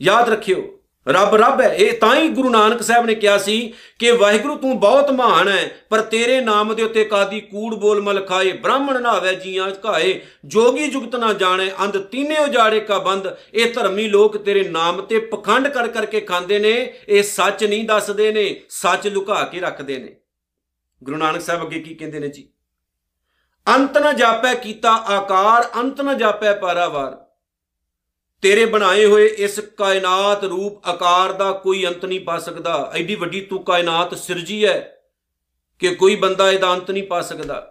ਯਾਦ 0.00 0.28
ਰੱਖਿਓ 0.28 0.76
ਰੱਬ 1.08 1.34
ਰੱਬ 1.34 1.60
ਹੈ। 1.60 1.74
ਇਹ 1.74 1.98
ਤਾਂ 1.98 2.16
ਹੀ 2.16 2.28
ਗੁਰੂ 2.28 2.50
ਨਾਨਕ 2.50 2.82
ਸਾਹਿਬ 2.82 3.06
ਨੇ 3.06 3.14
ਕਿਹਾ 3.14 3.38
ਸੀ 3.38 3.74
ਕਿ 3.98 4.10
ਵਾਹਿਗੁਰੂ, 4.10 4.56
ਤੂੰ 4.56 4.80
ਬਹੁਤ 4.80 5.10
ਮਹਾਨ 5.10 5.48
ਹੈ, 5.48 5.70
ਪਰ 5.90 6.00
ਤੇਰੇ 6.00 6.40
ਨਾਮ 6.40 6.74
ਦੇ 6.74 6.82
ਉੱਤੇ 6.82 7.04
ਕਾਦੀ 7.04 7.40
ਕੂੜ 7.40 7.74
ਬੋਲ 7.74 8.02
ਮਲ 8.02 8.26
ਖਾਏ, 8.26 8.52
ਬ੍ਰਾਹਮਣ 8.52 9.02
ਨਾਵੇ 9.02 9.34
ਜੀਆਂ 9.34 9.70
ਘਾਏ, 9.86 10.20
ਜੋਗੀ 10.44 10.86
ਜੁਗਤ 10.86 11.16
ਨਾ 11.16 11.32
ਜਾਣੇ, 11.32 11.70
ਅੰਧ 11.84 11.98
ਤੀਨੇ 11.98 12.38
ਉਜਾੜੇ 12.38 12.80
ਕਾ 12.80 12.98
ਬੰਦ। 12.98 13.36
ਇਹ 13.54 13.74
ਧਰਮੀ 13.74 14.08
ਲੋਕ 14.08 14.36
ਤੇਰੇ 14.36 14.68
ਨਾਮ 14.68 15.00
ਤੇ 15.00 15.18
ਪਖੰਡ 15.18 15.68
ਕਰ 15.68 15.88
ਕਰਕੇ 15.88 16.20
ਖਾਂਦੇ 16.20 16.58
ਨੇ, 16.58 16.94
ਇਹ 17.08 17.22
ਸੱਚ 17.22 17.64
ਨਹੀਂ 17.64 17.84
ਦੱਸਦੇ 17.84 18.32
ਨੇ, 18.32 18.60
ਸੱਚ 18.68 19.06
ਲੁਕਾ 19.06 19.44
ਕੇ 19.44 19.60
ਰੱਖਦੇ 19.60 19.98
ਨੇ। 19.98 20.16
ਗੁਰੂ 21.04 21.16
ਨਾਨਕ 21.16 21.40
ਸਾਹਿਬ 21.40 21.62
ਅੱਗੇ 21.62 21.80
ਕੀ 21.80 21.94
ਕਹਿੰਦੇ 21.94 22.18
ਨੇ 22.18 22.28
ਜੀ? 22.28 22.48
ਅੰਤ 23.68 23.98
ਨ 23.98 24.16
ਜਾਪੈ 24.16 24.54
ਕੀਤਾ 24.54 24.92
ਆਕਾਰ, 24.92 25.70
ਅੰਤ 25.80 26.00
ਨ 26.00 26.18
ਜਾਪੈ 26.18 26.54
ਪਾਰਾਵਾਰ। 26.54 27.29
ਤੇਰੇ 28.42 28.64
ਬਣਾਏ 28.66 29.04
ਹੋਏ 29.04 29.26
ਇਸ 29.26 29.58
ਕਾਇਨਾਤ 29.76 30.44
ਰੂਪ 30.44 30.86
ਆਕਾਰ 30.86 31.32
ਦਾ 31.32 31.50
ਕੋਈ 31.52 31.84
ਅੰਤ 31.86 32.04
ਨਹੀਂ 32.04 32.20
ਪਾ 32.20 32.38
ਸਕਦਾ। 32.38 32.92
ਐਡੀ 32.94 33.14
ਵੱਡੀ 33.14 33.40
ਤੂੰ 33.40 33.62
ਕਾਇਨਾਤ 33.64 34.14
ਸਿਰਜੀ 34.14 34.64
ਹੈ 34.66 34.96
ਕਿ 35.78 35.94
ਕੋਈ 35.94 36.16
ਬੰਦਾ 36.16 36.50
ਇਹਦਾ 36.50 36.72
ਅੰਤ 36.74 36.90
ਨਹੀਂ 36.90 37.02
ਪਾ 37.02 37.20
ਸਕਦਾ। 37.20 37.66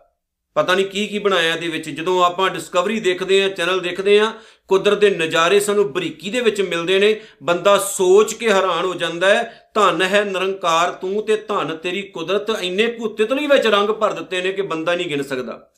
ਪਤਾ 0.56 0.76
ਨਹੀਂ 0.76 0.86
ਕੀ 0.86 1.08
ਕੀ 1.08 1.20
ਬਣਾਇਆ 1.20 1.54
ਇਹਦੇ 1.54 1.68
ਵਿੱਚ। 1.68 1.90
ਜਦੋਂ 1.90 2.24
ਆਪਾਂ 2.24 2.50
ਡਿਸਕਵਰੀ 2.50 3.00
ਦੇਖਦੇ 3.00 3.44
ਆ 3.44 3.50
ਚੈਨਲ 3.50 3.80
ਦੇਖਦੇ 3.80 4.20
ਆ 4.20 4.32
ਕੁਦਰਤ 4.68 4.98
ਦੇ 4.98 5.10
ਨਜ਼ਾਰੇ 5.10 5.60
ਸਾਨੂੰ 5.60 5.92
ਬਰੀਕੀ 5.94 6.30
ਦੇ 6.30 6.42
ਵਿੱਚ 6.42 6.62
ਮਿਲਦੇ 6.62 7.00
ਨੇ। 7.00 7.20
ਬੰਦਾ 7.44 7.78
ਸੋਚ 7.78 8.34
ਕੇ 8.34 8.50
ਹੈਰਾਨ 8.50 8.86
ਹੋ 8.86 8.94
ਜਾਂਦਾ 8.94 9.30
ਹੈ, 9.30 9.72
ਧੰਨ 9.74 10.02
ਹੈ 10.02 10.24
ਨਿਰੰਕਾਰ 10.24 10.92
ਤੂੰ 10.92 11.26
ਤੇ 11.26 11.38
ਧੰਨ 11.38 11.76
ਤੇਰੀ 11.78 12.02
ਕੁਦਰਤ 12.02 12.50
ਇੰਨੇ 12.62 12.88
ਕੁੱਤੇਤਲੀ 12.88 13.48
ਵਿੱਚ 13.48 13.68
ਰੰਗ 13.68 13.90
ਭਰ 13.90 14.14
ਦਿੱਤੇ 14.14 14.42
ਨੇ 14.42 14.52
ਕਿ 14.52 14.62
ਬੰਦਾ 14.62 14.96
ਨਹੀਂ 14.96 15.08
ਗਿਣ 15.08 15.24
ਸਕਦਾ। 15.24 15.72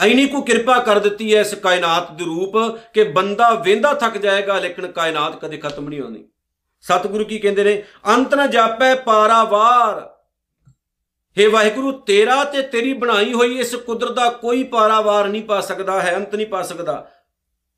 ਐਨੀ 0.00 0.26
ਕੋ 0.26 0.40
ਕਿਰਪਾ 0.40 0.78
ਕਰ 0.80 0.98
ਦਿੱਤੀ 0.98 1.34
ਹੈ 1.34 1.40
ਇਸ 1.40 1.54
ਕਾਇਨਾਤ 1.54 2.12
ਦੇ 2.12 2.24
ਰੂਪ 2.24 2.56
ਕਿ 2.94 3.02
ਬੰਦਾ 3.04 3.50
ਵੇਂਦਾ 3.54 3.92
ਥੱਕ 3.94 4.16
ਜਾਏਗਾ, 4.18 4.58
ਲੇਕਿਨ 4.58 4.86
ਕਾਇਨਾਤ 4.86 5.38
ਕਦੇ 5.40 5.56
ਖਤਮ 5.56 5.88
ਨਹੀਂ 5.88 6.00
ਹੋਣੀ 6.00 6.24
ਸਤਿਗੁਰੂ 6.84 7.24
ਕੀ 7.24 7.38
ਕਹਿੰਦੇ 7.38 7.64
ਨੇ, 7.64 7.82
ਅੰਤ 8.08 8.34
ਨ 8.34 8.46
ਜਾਪੈ 8.50 8.94
ਪਾਰਾਵਾਰ। 8.94 9.98
हे 11.36 11.50
ਵਾਹਿਗੁਰੂ, 11.50 11.92
ਤੇਰਾ 11.92 12.44
ਤੇ 12.44 12.62
ਤੇਰੀ 12.62 12.92
ਬਣਾਈ 12.92 13.32
ਹੋਈ 13.32 13.58
ਇਸ 13.58 13.74
ਕੁਦਰਤ 13.76 14.12
ਦਾ 14.12 14.28
ਕੋਈ 14.30 14.62
ਪਾਰਾਵਾਰ 14.64 15.28
ਨਹੀਂ 15.28 15.42
ਪਾ 15.42 15.60
ਸਕਦਾ, 15.60 16.00
ਹੈ 16.00 16.16
ਅੰਤ 16.16 16.34
ਨਹੀਂ 16.34 16.46
ਪਾ 16.46 16.62
ਸਕਦਾ। 16.62 17.10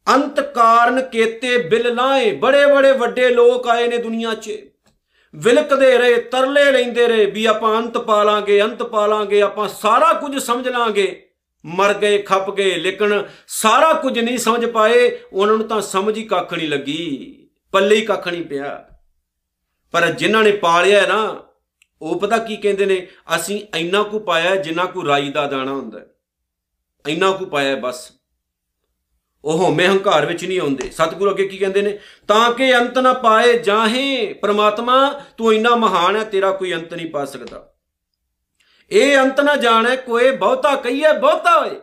ਅੰਤ 0.07 0.41
ਕਾਰਨ 0.41 1.01
ਕੇਤੇ 1.01 1.57
ਬਿਲ 1.59 1.95
ਲਾਏ 1.95 2.31
ਬੜੇ 2.37 2.65
ਬੜੇ 2.67 2.93
ਵੱਡੇ 2.93 3.29
ਲੋਕ 3.29 3.69
ਆਏ 3.69 3.89
ਨੇ 3.89 3.99
ਦੁਨੀਆ 3.99 4.35
'ਚ। 4.35 4.53
ਵਿਲਕਦੇ 5.35 5.99
ਰਹੇ, 5.99 6.15
ਤਰਲੇ 6.23 6.71
ਲੈਂਦੇ 6.73 7.07
ਰਹੇ, 7.09 7.27
ਵੀ 7.27 7.45
ਆਪਾਂ 7.47 7.77
ਅੰਤ 7.79 7.99
ਪਾ 7.99 8.23
ਲਾਂਗੇ 8.23 8.63
ਅੰਤ 8.63 8.83
ਪਾ 8.83 9.07
ਲਾਂਗੇ 9.07 9.43
ਆਪਾਂ 9.43 9.69
ਸਾਰਾ 9.69 10.13
ਕੁਝ 10.13 10.37
ਸਮਝ 10.39 10.69
ਲਾਂਗੇ। 10.69 11.29
ਮਰ 11.65 11.95
ਗਏ, 11.95 12.23
ਖੱਪ 12.23 12.55
ਗਏ, 12.55 12.75
ਲੇਕਿਨ 12.75 13.25
ਸਾਰਾ 13.49 13.93
ਕੁਝ 13.93 14.19
ਨਹੀਂ 14.19 14.39
ਸਮਝ 14.39 14.67
ਪਾਏ। 14.67 15.19
ਉਹਨਾਂ 15.33 15.57
ਨੂੰ 15.57 15.69
ਤਾਂ 15.69 15.81
ਸਮਝ 15.81 16.17
ਹੀ 16.17 16.25
ਕੱਖ 16.25 16.55
ਨਹੀਂ 16.55 16.69
ਲੱਗੀ, 16.69 17.49
ਪੱਲੇ 17.73 17.97
ਹੀ 17.97 18.01
ਕੱਖ 18.01 18.29
ਨਹੀਂ 18.29 18.43
ਪਿਆ। 18.43 18.89
ਪਰ 19.93 20.11
ਜਿਨ੍ਹਾਂ 20.11 20.45
ਨੇ 20.45 20.53
ਪਾਲਿਆ 20.53 21.07
ਨਾ, 21.07 21.43
ਉਹ 22.03 22.21
ਪਤਾ 22.21 22.39
ਕੀ 22.39 22.57
ਕਹਿੰਦੇ 22.57 22.87
ਨੇ? 22.87 23.07
ਅਸੀਂ 23.37 23.67
ਇੰਨਾ 23.77 24.03
ਕੁ 24.03 24.19
ਪਾਇਆ 24.19 24.57
ਜਿੰਨਾ 24.57 24.85
ਕੁ 24.85 25.07
ਰਾਈ 25.07 25.31
ਦਾ 25.31 25.47
ਦਾਣਾ 25.47 25.73
ਹੁੰਦਾ 25.73 26.01
ਇੰਨਾ 27.09 27.33
ਕੁ 27.33 27.47
ਪਾਇਆ 27.47 27.77
ਬਸ। 27.77 28.13
ਉਹ 29.45 29.59
ਹਉਮੈ 29.59 29.89
ਹੰਕਾਰ 29.89 30.27
ਵਿੱਚ 30.27 30.45
ਨਹੀਂ 30.45 30.61
ਆਉਂਦੇ। 30.61 30.91
ਸਤਿਗੁਰੂ 30.91 31.31
ਅੱਗੇ 31.31 31.49
ਕੀ 31.49 31.59
ਕਹਿੰਦੇ 31.59 31.83
ਨੇ? 31.83 31.99
ਤਾਂ 32.29 32.53
ਕਿ 32.53 32.79
ਅੰਤ 32.79 32.99
ਨਾ 32.99 33.13
ਪਾਏ, 33.13 33.59
ਜਾਹੇ 33.59 34.33
ਪ੍ਰਮਾਤਮਾ, 34.33 35.21
ਤੂੰ 35.37 35.55
ਇੰਨਾ 35.55 35.75
ਮਹਾਨ 35.75 36.17
ਹੈ, 36.17 36.25
ਤੇਰਾ 36.25 36.51
ਕੋਈ 36.51 36.75
ਅੰਤ 36.75 36.95
ਨਹੀਂ 36.95 37.11
ਪਾ 37.11 37.25
ਸਕਦਾ। 37.25 37.72
ਇਹ 38.93 39.19
ਅੰਤ 39.19 39.41
ਨਾ 39.41 39.57
ਜਾਣੇ 39.57 39.97
ਕੋਈ 39.97 40.31
ਬਹੁਤਾ 40.31 40.77
ਕਹੀਏ 40.77 41.13
ਬਹੁਤਾ 41.13 41.61
ਹੋਏ। 41.61 41.81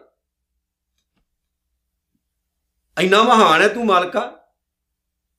ਇੰਨਾ 3.01 3.24
ਮਹਾਨ 3.24 3.62
ਹੈ 3.62 3.68
ਤੂੰ 3.68 3.86
ਮਾਲਕਾ 3.86 4.50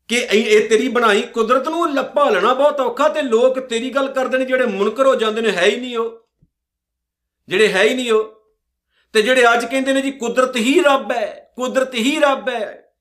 ਕਿ 0.09 0.17
ਇਹ 0.17 0.69
ਤੇਰੀ 0.69 0.89
ਬਣਾਈ 0.89 1.23
ਕੁਦਰਤ 1.23 1.69
ਨੂੰ 1.69 1.95
ਲੱਪਾ 1.95 2.31
ਲੈਣਾ 2.31 2.55
ਬਹੁਤ 2.55 2.81
ਔਖਾ 2.81 3.09
ਤੇ 3.09 3.23
ਲੋਕ 3.23 3.61
ਤੇਰੀ 3.61 3.91
ਗੱਲ 3.91 4.13
ਕਰਦੇ 4.13 4.39
ਨੇ 4.39 4.45
ਜਿਹੜੇ 4.45 4.67
ਮੁਨਕਰ 4.67 5.07
ਹੋ 5.07 5.15
ਜਾਂਦੇ 5.15 5.41
ਨੇ, 5.41 5.51
ਹੈ 5.51 5.65
ਹੀ 5.65 5.77
ਨਹੀਂ 5.77 5.97
ਉਹ। 5.97 6.29
ਜਿਹੜੇ 7.49 7.73
ਹੈ 7.73 7.83
ਹੀ 7.83 7.95
ਨਹੀਂ 7.95 8.13
ਉਹ। 8.13 8.55
ਤੇ 9.13 9.23
ਜਿਹੜੇ 9.23 9.45
ਅੱਜ 9.53 9.65
ਕਹਿੰਦੇ 9.65 9.93
ਨੇ 9.93 10.03
ਜੀ 10.03 10.11
ਕੁਦਰਤ 10.11 10.57
ਹੀ 10.57 10.83
ਰੱਬ 10.83 11.13
ਹੈ, 11.13 11.53
ਕੁਦਰਤ 11.57 11.95
ਹੀ 11.95 12.21
ਰੱਬ 12.21 12.49
ਹੈ। 12.49 12.93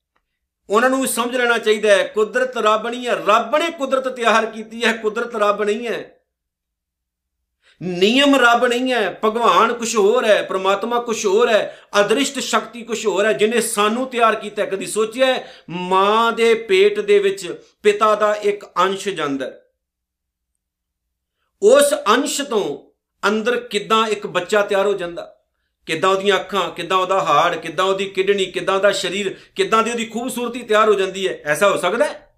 ਉਹਨਾਂ 0.70 0.90
ਨੂੰ 0.90 1.06
ਸਮਝ 1.06 1.36
ਲੈਣਾ 1.36 1.58
ਚਾਹੀਦਾ 1.58 1.88
ਹੈ, 1.88 2.06
ਕੁਦਰਤ 2.06 2.56
ਰੱਬ 2.56 2.88
ਨਹੀਂ 2.88 3.06
ਹੈ, 3.06 3.14
ਰੱਬ 3.14 3.56
ਨੇ 3.56 3.70
ਕੁਦਰਤ 3.70 4.08
ਤਿਆਰ 4.08 4.46
ਕੀਤੀ 4.46 4.84
ਹੈ, 4.84 4.92
ਕੁਦਰਤ 4.92 5.36
ਰੱਬ 5.36 5.62
ਨਹੀਂ 5.62 5.88
ਹੈ। 5.88 6.19
ਨਿਯਮ 7.82 8.36
ਰੱਬ 8.36 8.66
ਨਹੀਂ 8.66 8.92
ਹੈ, 8.92 9.20
ਭਗਵਾਨ 9.24 9.72
ਕੁਝ 9.72 9.96
ਹੋਰ 9.96 10.24
ਹੈ, 10.24 10.42
ਪ੍ਰਮਾਤਮਾ 10.42 11.00
ਕੁਝ 11.00 11.26
ਹੋਰ 11.26 11.48
ਹੈ, 11.48 11.78
ਅਦ੍ਰਿਸ਼ਟ 12.00 12.38
ਸ਼ਕਤੀ 12.38 12.82
ਕੁਝ 12.82 13.06
ਹੋਰ 13.06 13.26
ਹੈ, 13.26 13.32
ਜਿਨੇ 13.32 13.60
ਸਾਨੂੰ 13.60 14.06
ਤਿਆਰ 14.06 14.34
ਕੀਤਾ 14.34 14.64
ਕਦੀ 14.64 14.86
ਸੋਚਿਆ 14.86 15.38
ਮਾਂ 15.70 16.32
ਦੇ 16.32 16.54
ਪੇਟ 16.54 17.00
ਦੇ 17.00 17.18
ਵਿੱਚ 17.18 17.64
ਪਿਤਾ 17.82 18.14
ਦਾ 18.14 18.34
ਇੱਕ 18.34 18.64
ਅੰਸ਼ 18.64 19.08
ਜਾਂਦਾ 19.08 19.52
ਉਸ 21.62 21.94
ਅੰਸ਼ 21.94 22.42
ਤੋਂ 22.42 22.90
ਅੰਦਰ 23.28 23.56
ਕਿਦਾਂ 23.56 24.06
ਇੱਕ 24.06 24.26
ਬੱਚਾ 24.26 24.62
ਤਿਆਰ 24.62 24.86
ਹੋ 24.86 24.92
ਜਾਂਦਾ? 24.92 25.36
ਕਿਦਾਂ 25.86 26.10
ਉਹਦੀਆਂ 26.10 26.36
ਅੱਖਾਂ, 26.36 26.70
ਕਿਦਾਂ 26.70 26.98
ਉਹਦਾ 26.98 27.20
ਹਾੜ, 27.20 27.56
ਕਿਦਾਂ 27.56 27.84
ਉਹਦੀ 27.84 28.04
ਕਿਡਨੀ, 28.04 28.46
ਕਿਦਾਂ 28.46 28.80
ਦਾ 28.80 28.92
ਸਰੀਰ, 28.92 29.36
ਕਿਦਾਂ 29.56 29.82
ਦੀ 29.82 29.90
ਉਹਦੀ 29.90 30.04
ਖੂਬਸੂਰਤੀ 30.04 30.62
ਤਿਆਰ 30.62 30.88
ਹੋ 30.88 30.94
ਜਾਂਦੀ 30.94 31.28
ਹੈ? 31.28 31.42
ਐਸਾ 31.44 31.70
ਹੋ 31.70 31.76
ਸਕਦਾ 31.76 32.04
ਹੈ? 32.04 32.34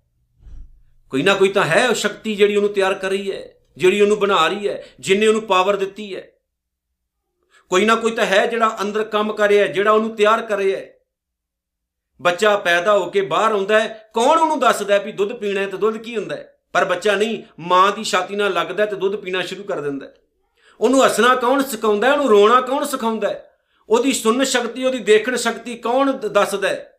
ਕੋਈ 1.11 1.22
ਨਾ 1.22 1.34
ਕੋਈ 1.34 1.49
ਤਾਂ 1.49 1.64
ਹੈ 1.64 1.88
ਉਹ 1.88 1.94
ਸ਼ਕਤੀ 1.94 2.37
ਜਿਹੜੀ 2.37 2.56
ਉਹਨੂੰ 2.56 2.72
ਤਿਆਰ 2.72 2.94
ਕਰ 2.94 3.08
ਰਹੀ 3.08 3.32
ਹੈ। 3.32 3.54
ਜਿਹੜੀ 3.76 4.00
ਉਹਨੂੰ 4.00 4.19
ਬਣਾ 4.19 4.49
ਰਹੀ 4.49 4.69
ਹੈ, 4.69 4.85
ਜਿਨੇ 5.00 5.26
ਉਹਨੂੰ 5.26 5.43
ਪਾਵਰ 5.43 5.76
ਦਿੱਤੀ 5.76 6.17
ਹੈ। 6.17 6.29
ਕੋਈ 7.69 7.85
ਨਾ 7.85 7.95
ਕੋਈ 7.95 8.11
ਤਾਂ 8.11 8.26
ਹੈ 8.26 8.47
ਜਿਹੜਾ 8.47 8.76
ਅੰਦਰ 8.83 9.05
ਕੰਮ 9.05 9.33
ਕਰ 9.33 9.49
ਰਿਹਾ 9.49 9.67
ਜਿਹੜਾ 9.67 9.93
ਉਹਨੂੰ 9.93 10.17
ਤਿਆਰ 10.17 10.43
ਕਰ 10.43 10.57
ਰਿਹਾ 10.57 10.81
ਹੈ। 10.81 10.95
ਬੱਚਾ 12.23 12.57
ਪੈਦਾ 12.57 12.99
ਹੋ 12.99 13.11
ਕੇ 13.11 13.21
ਬਾਹਰ 13.21 13.52
ਆਉਂਦਾ 13.52 13.81
ਹੈ, 13.81 14.11
ਕੌਣ 14.14 14.38
ਉਹਨੂੰ 14.38 14.61
ਦੱਸਦਾ 14.61 14.95
ਹੈ 14.95 15.05
ਵੀ 15.05 15.12
ਦੁੱਧ 15.12 15.33
ਪੀਣਾ 15.33 15.61
ਹੈ 15.61 15.67
ਤੇ 15.67 15.76
ਦੁੱਧ 15.76 15.97
ਕੀ 15.97 16.17
ਹੁੰਦਾ 16.17 16.37
ਹੈ? 16.37 16.59
ਪਰ 16.73 16.85
ਬੱਚਾ 16.85 17.17
ਨਹੀਂ, 17.17 17.43
ਮਾਂ 17.59 17.93
ਦੀ 17.93 18.05
ਛਾਤੀ 18.05 18.37
ਨਾਲ 18.37 18.52
ਲੱਗਦਾ 18.52 18.87
ਤੇ 18.87 18.97
ਦੁੱਧ 18.97 19.17
ਪੀਣਾ 19.17 19.43
ਸ਼ੁਰੂ 19.43 19.62
ਕਰ 19.62 19.81
ਦਿੰਦਾ 19.81 20.07
ਹੈ। 20.07 20.14
ਉਹਨੂੰ 20.81 21.05
ਹੱਸਣਾ 21.05 21.35
ਕੌਣ 21.35 21.62
ਸਿਖਾਉਂਦਾ 21.62 22.07
ਹੈ? 22.07 22.12
ਉਹਨੂੰ 22.12 22.29
ਰੋਣਾ 22.29 22.61
ਕੌਣ 22.61 22.85
ਸਿਖਾਉਂਦਾ 22.85 23.29
ਹੈ? 23.29 23.52
ਉਹਦੀ 23.88 24.12
ਸੁਣਨ 24.12 24.45
ਸ਼ਕਤੀ, 24.45 24.85
ਉਹਦੀ 24.85 24.99
ਦੇਖਣ 24.99 25.37
ਸ਼ਕਤੀ 25.37 25.76
ਕੌਣ 25.76 26.12
ਦੱਸਦਾ 26.12 26.69
ਹੈ? 26.69 26.99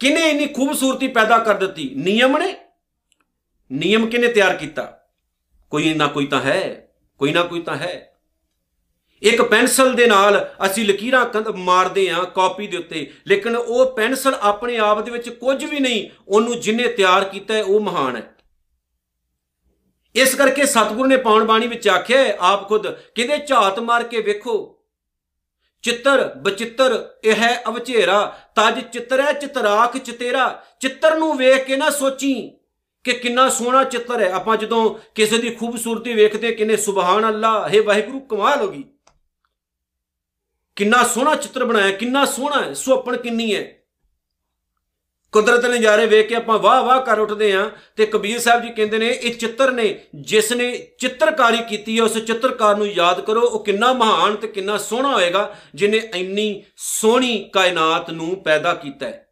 ਕਿਨੇ 0.00 0.30
ਇੰਨੀ 0.30 0.46
ਖੂਬਸੂਰਤੀ 0.46 1.08
ਪੈਦਾ 1.08 1.38
ਕਰ 1.38 1.54
ਦਿੱਤੀ? 1.54 1.90
ਨਿਯਮ 1.94 2.38
ਨੇ। 2.38 2.56
ਨਿਯਮ 3.72 4.06
ਕਿਨੇ 4.06 4.28
ਤਿਆਰ 4.28 4.56
ਕੀਤਾ? 4.56 5.01
ਕੋਈ 5.72 5.94
ਨਾ 5.94 6.06
ਕੋਈ 6.06 6.26
ਤਾਂ 6.26 6.40
ਹੈ, 6.40 6.88
ਕੋਈ 7.18 7.32
ਨਾ 7.32 7.42
ਕੋਈ 7.42 7.62
ਤਾਂ 7.62 7.76
ਹੈ। 7.76 8.12
ਇੱਕ 9.22 9.42
ਪੈਨਸਲ 9.42 9.94
ਦੇ 9.94 10.06
ਨਾਲ 10.06 10.54
ਅਸੀਂ 10.66 10.84
ਲਕੀਰਾਂ 10.84 11.52
ਮਾਰਦੇ 11.52 12.08
ਆਂ 12.08 12.24
ਕਾਪੀ 12.24 12.66
ਦੇ 12.66 12.76
ਉੱਤੇ, 12.76 13.12
ਲੇਕਿਨ 13.26 13.56
ਉਹ 13.56 13.96
ਪੈਨਸਲ 13.96 14.34
ਆਪਣੇ 14.34 14.76
ਆਪ 14.76 15.00
ਦੇ 15.00 15.10
ਵਿੱਚ 15.10 15.28
ਕੁਝ 15.28 15.64
ਵੀ 15.64 15.80
ਨਹੀਂ, 15.80 16.10
ਉਹਨੂੰ 16.28 16.60
ਜਿਨੇ 16.60 16.88
ਤਿਆਰ 16.88 17.24
ਕੀਤਾ 17.24 17.54
ਹੈ, 17.54 17.62
ਉਹ 17.62 17.80
ਮਹਾਨ 17.80 18.16
ਹੈ। 18.16 18.22
ਇਸ 20.14 20.34
ਕਰਕੇ 20.34 20.66
ਸਤਿਗੁਰੂ 20.66 21.08
ਨੇ 21.08 21.16
ਪਾਉਣ 21.16 21.44
ਬਾਣੀ 21.44 21.66
ਵਿੱਚ 21.66 21.88
ਆਖਿਆ 21.88 22.36
ਆਪ 22.40 22.68
ਖੁਦ 22.68 22.90
ਕਿਤੇ 22.90 23.38
ਝਾਤ 23.38 23.78
ਮਾਰ 23.78 24.02
ਕੇ 24.02 24.20
ਵੇਖੋ? 24.20 24.84
ਚਿੱਤਰ, 25.82 26.34
ਬਚਿੱਤਰ, 26.34 27.14
ਇਹ 27.24 27.34
ਹੈ 27.34 27.62
ਅਵਚੇਰਾ, 27.68 28.38
ਤਜ 28.54 28.80
ਚਿੱਤਰੈ 28.80 29.32
ਚਿਤਰਾਖ 29.32 29.96
ਚਤੇਰਾ, 29.96 30.64
ਚਿੱਤਰ 30.80 31.18
ਨੂੰ 31.18 31.36
ਵੇਖ 31.36 31.64
ਕੇ 31.64 31.76
ਨਾ 31.76 31.90
ਸੋਚੀ। 31.90 32.58
ਕਿ 33.04 33.12
ਕਿੰਨਾ 33.12 33.48
ਸੋਹਣਾ 33.48 33.84
ਚਿੱਤਰ 33.84 34.20
ਹੈ। 34.20 34.32
ਆਪਾਂ 34.32 34.56
ਜਦੋਂ 34.56 34.94
ਕਿਸੇ 35.14 35.38
ਦੀ 35.38 35.50
ਖੂਬਸੂਰਤੀ 35.50 36.14
ਵੇਖਦੇ 36.14 36.52
ਕਿੰਨੇ 36.52 36.76
ਸੁਭਾਨ 36.76 37.28
ਅੱਲਾ 37.28 37.68
ਹੈ 37.68 37.82
ਵਾਹਿਗੁਰੂ, 37.82 38.20
ਕਮਾਲ 38.20 38.60
ਹੋ 38.60 38.68
ਗਈ। 38.68 38.84
ਕਿੰਨਾ 40.76 41.02
ਸੋਹਣਾ 41.02 41.34
ਚਿੱਤਰ 41.36 41.64
ਬਣਾਇਆ, 41.64 41.90
ਕਿੰਨਾ 41.90 42.24
ਸੋਹਣਾ 42.24 42.62
ਹੈ 42.62 42.74
ਸੁਪਣ 42.74 43.16
ਕਿੰਨੀ 43.16 43.54
ਹੈ। 43.54 43.78
ਕੁਦਰਤ 45.32 45.60
ਦੇ 45.60 45.68
ਨਜ਼ਾਰੇ 45.68 46.06
ਵੇਖ 46.06 46.28
ਕੇ 46.28 46.34
ਆਪਾਂ 46.34 46.58
ਵਾਹ 46.58 46.82
ਵਾਹ 46.82 47.00
ਕਰ 47.00 47.18
ਉੱਠਦੇ 47.18 47.52
ਆਂ 47.52 47.70
ਤੇ 47.96 48.06
ਕਬੀਰ 48.06 48.38
ਸਾਹਿਬ 48.38 48.62
ਜੀ 48.62 48.68
ਕਹਿੰਦੇ 48.68 48.98
ਨੇ, 48.98 49.08
ਇਹ 49.08 49.34
ਚਿੱਤਰ 49.34 49.72
ਨੇ, 49.72 50.00
ਜਿਸ 50.14 50.52
ਨੇ 50.52 50.88
ਚਿੱਤਰਕਾਰੀ 50.98 51.58
ਕੀਤੀ 51.68 51.98
ਹੈ, 51.98 52.02
ਉਸ 52.02 52.18
ਚਿੱਤਰਕਾਰ 52.18 52.76
ਨੂੰ 52.76 52.86
ਯਾਦ 52.86 53.20
ਕਰੋ, 53.20 53.40
ਉਹ 53.40 53.64
ਕਿੰਨਾ 53.64 53.92
ਮਹਾਨ 53.92 54.36
ਤੇ 54.36 54.48
ਕਿੰਨਾ 54.48 54.78
ਸੋਹਣਾ 54.78 55.14
ਹੋਏਗਾ 55.14 55.56
ਜਿਨੇ 55.74 56.10
ਇੰਨੀ 56.14 56.62
ਸੋਹਣੀ 56.76 57.50
ਕਾਇਨਾਤ 57.52 58.10
ਨੂੰ 58.10 58.42
ਪੈਦਾ 58.42 58.74
ਕੀਤਾ 58.74 59.06
ਹੈ। 59.06 59.31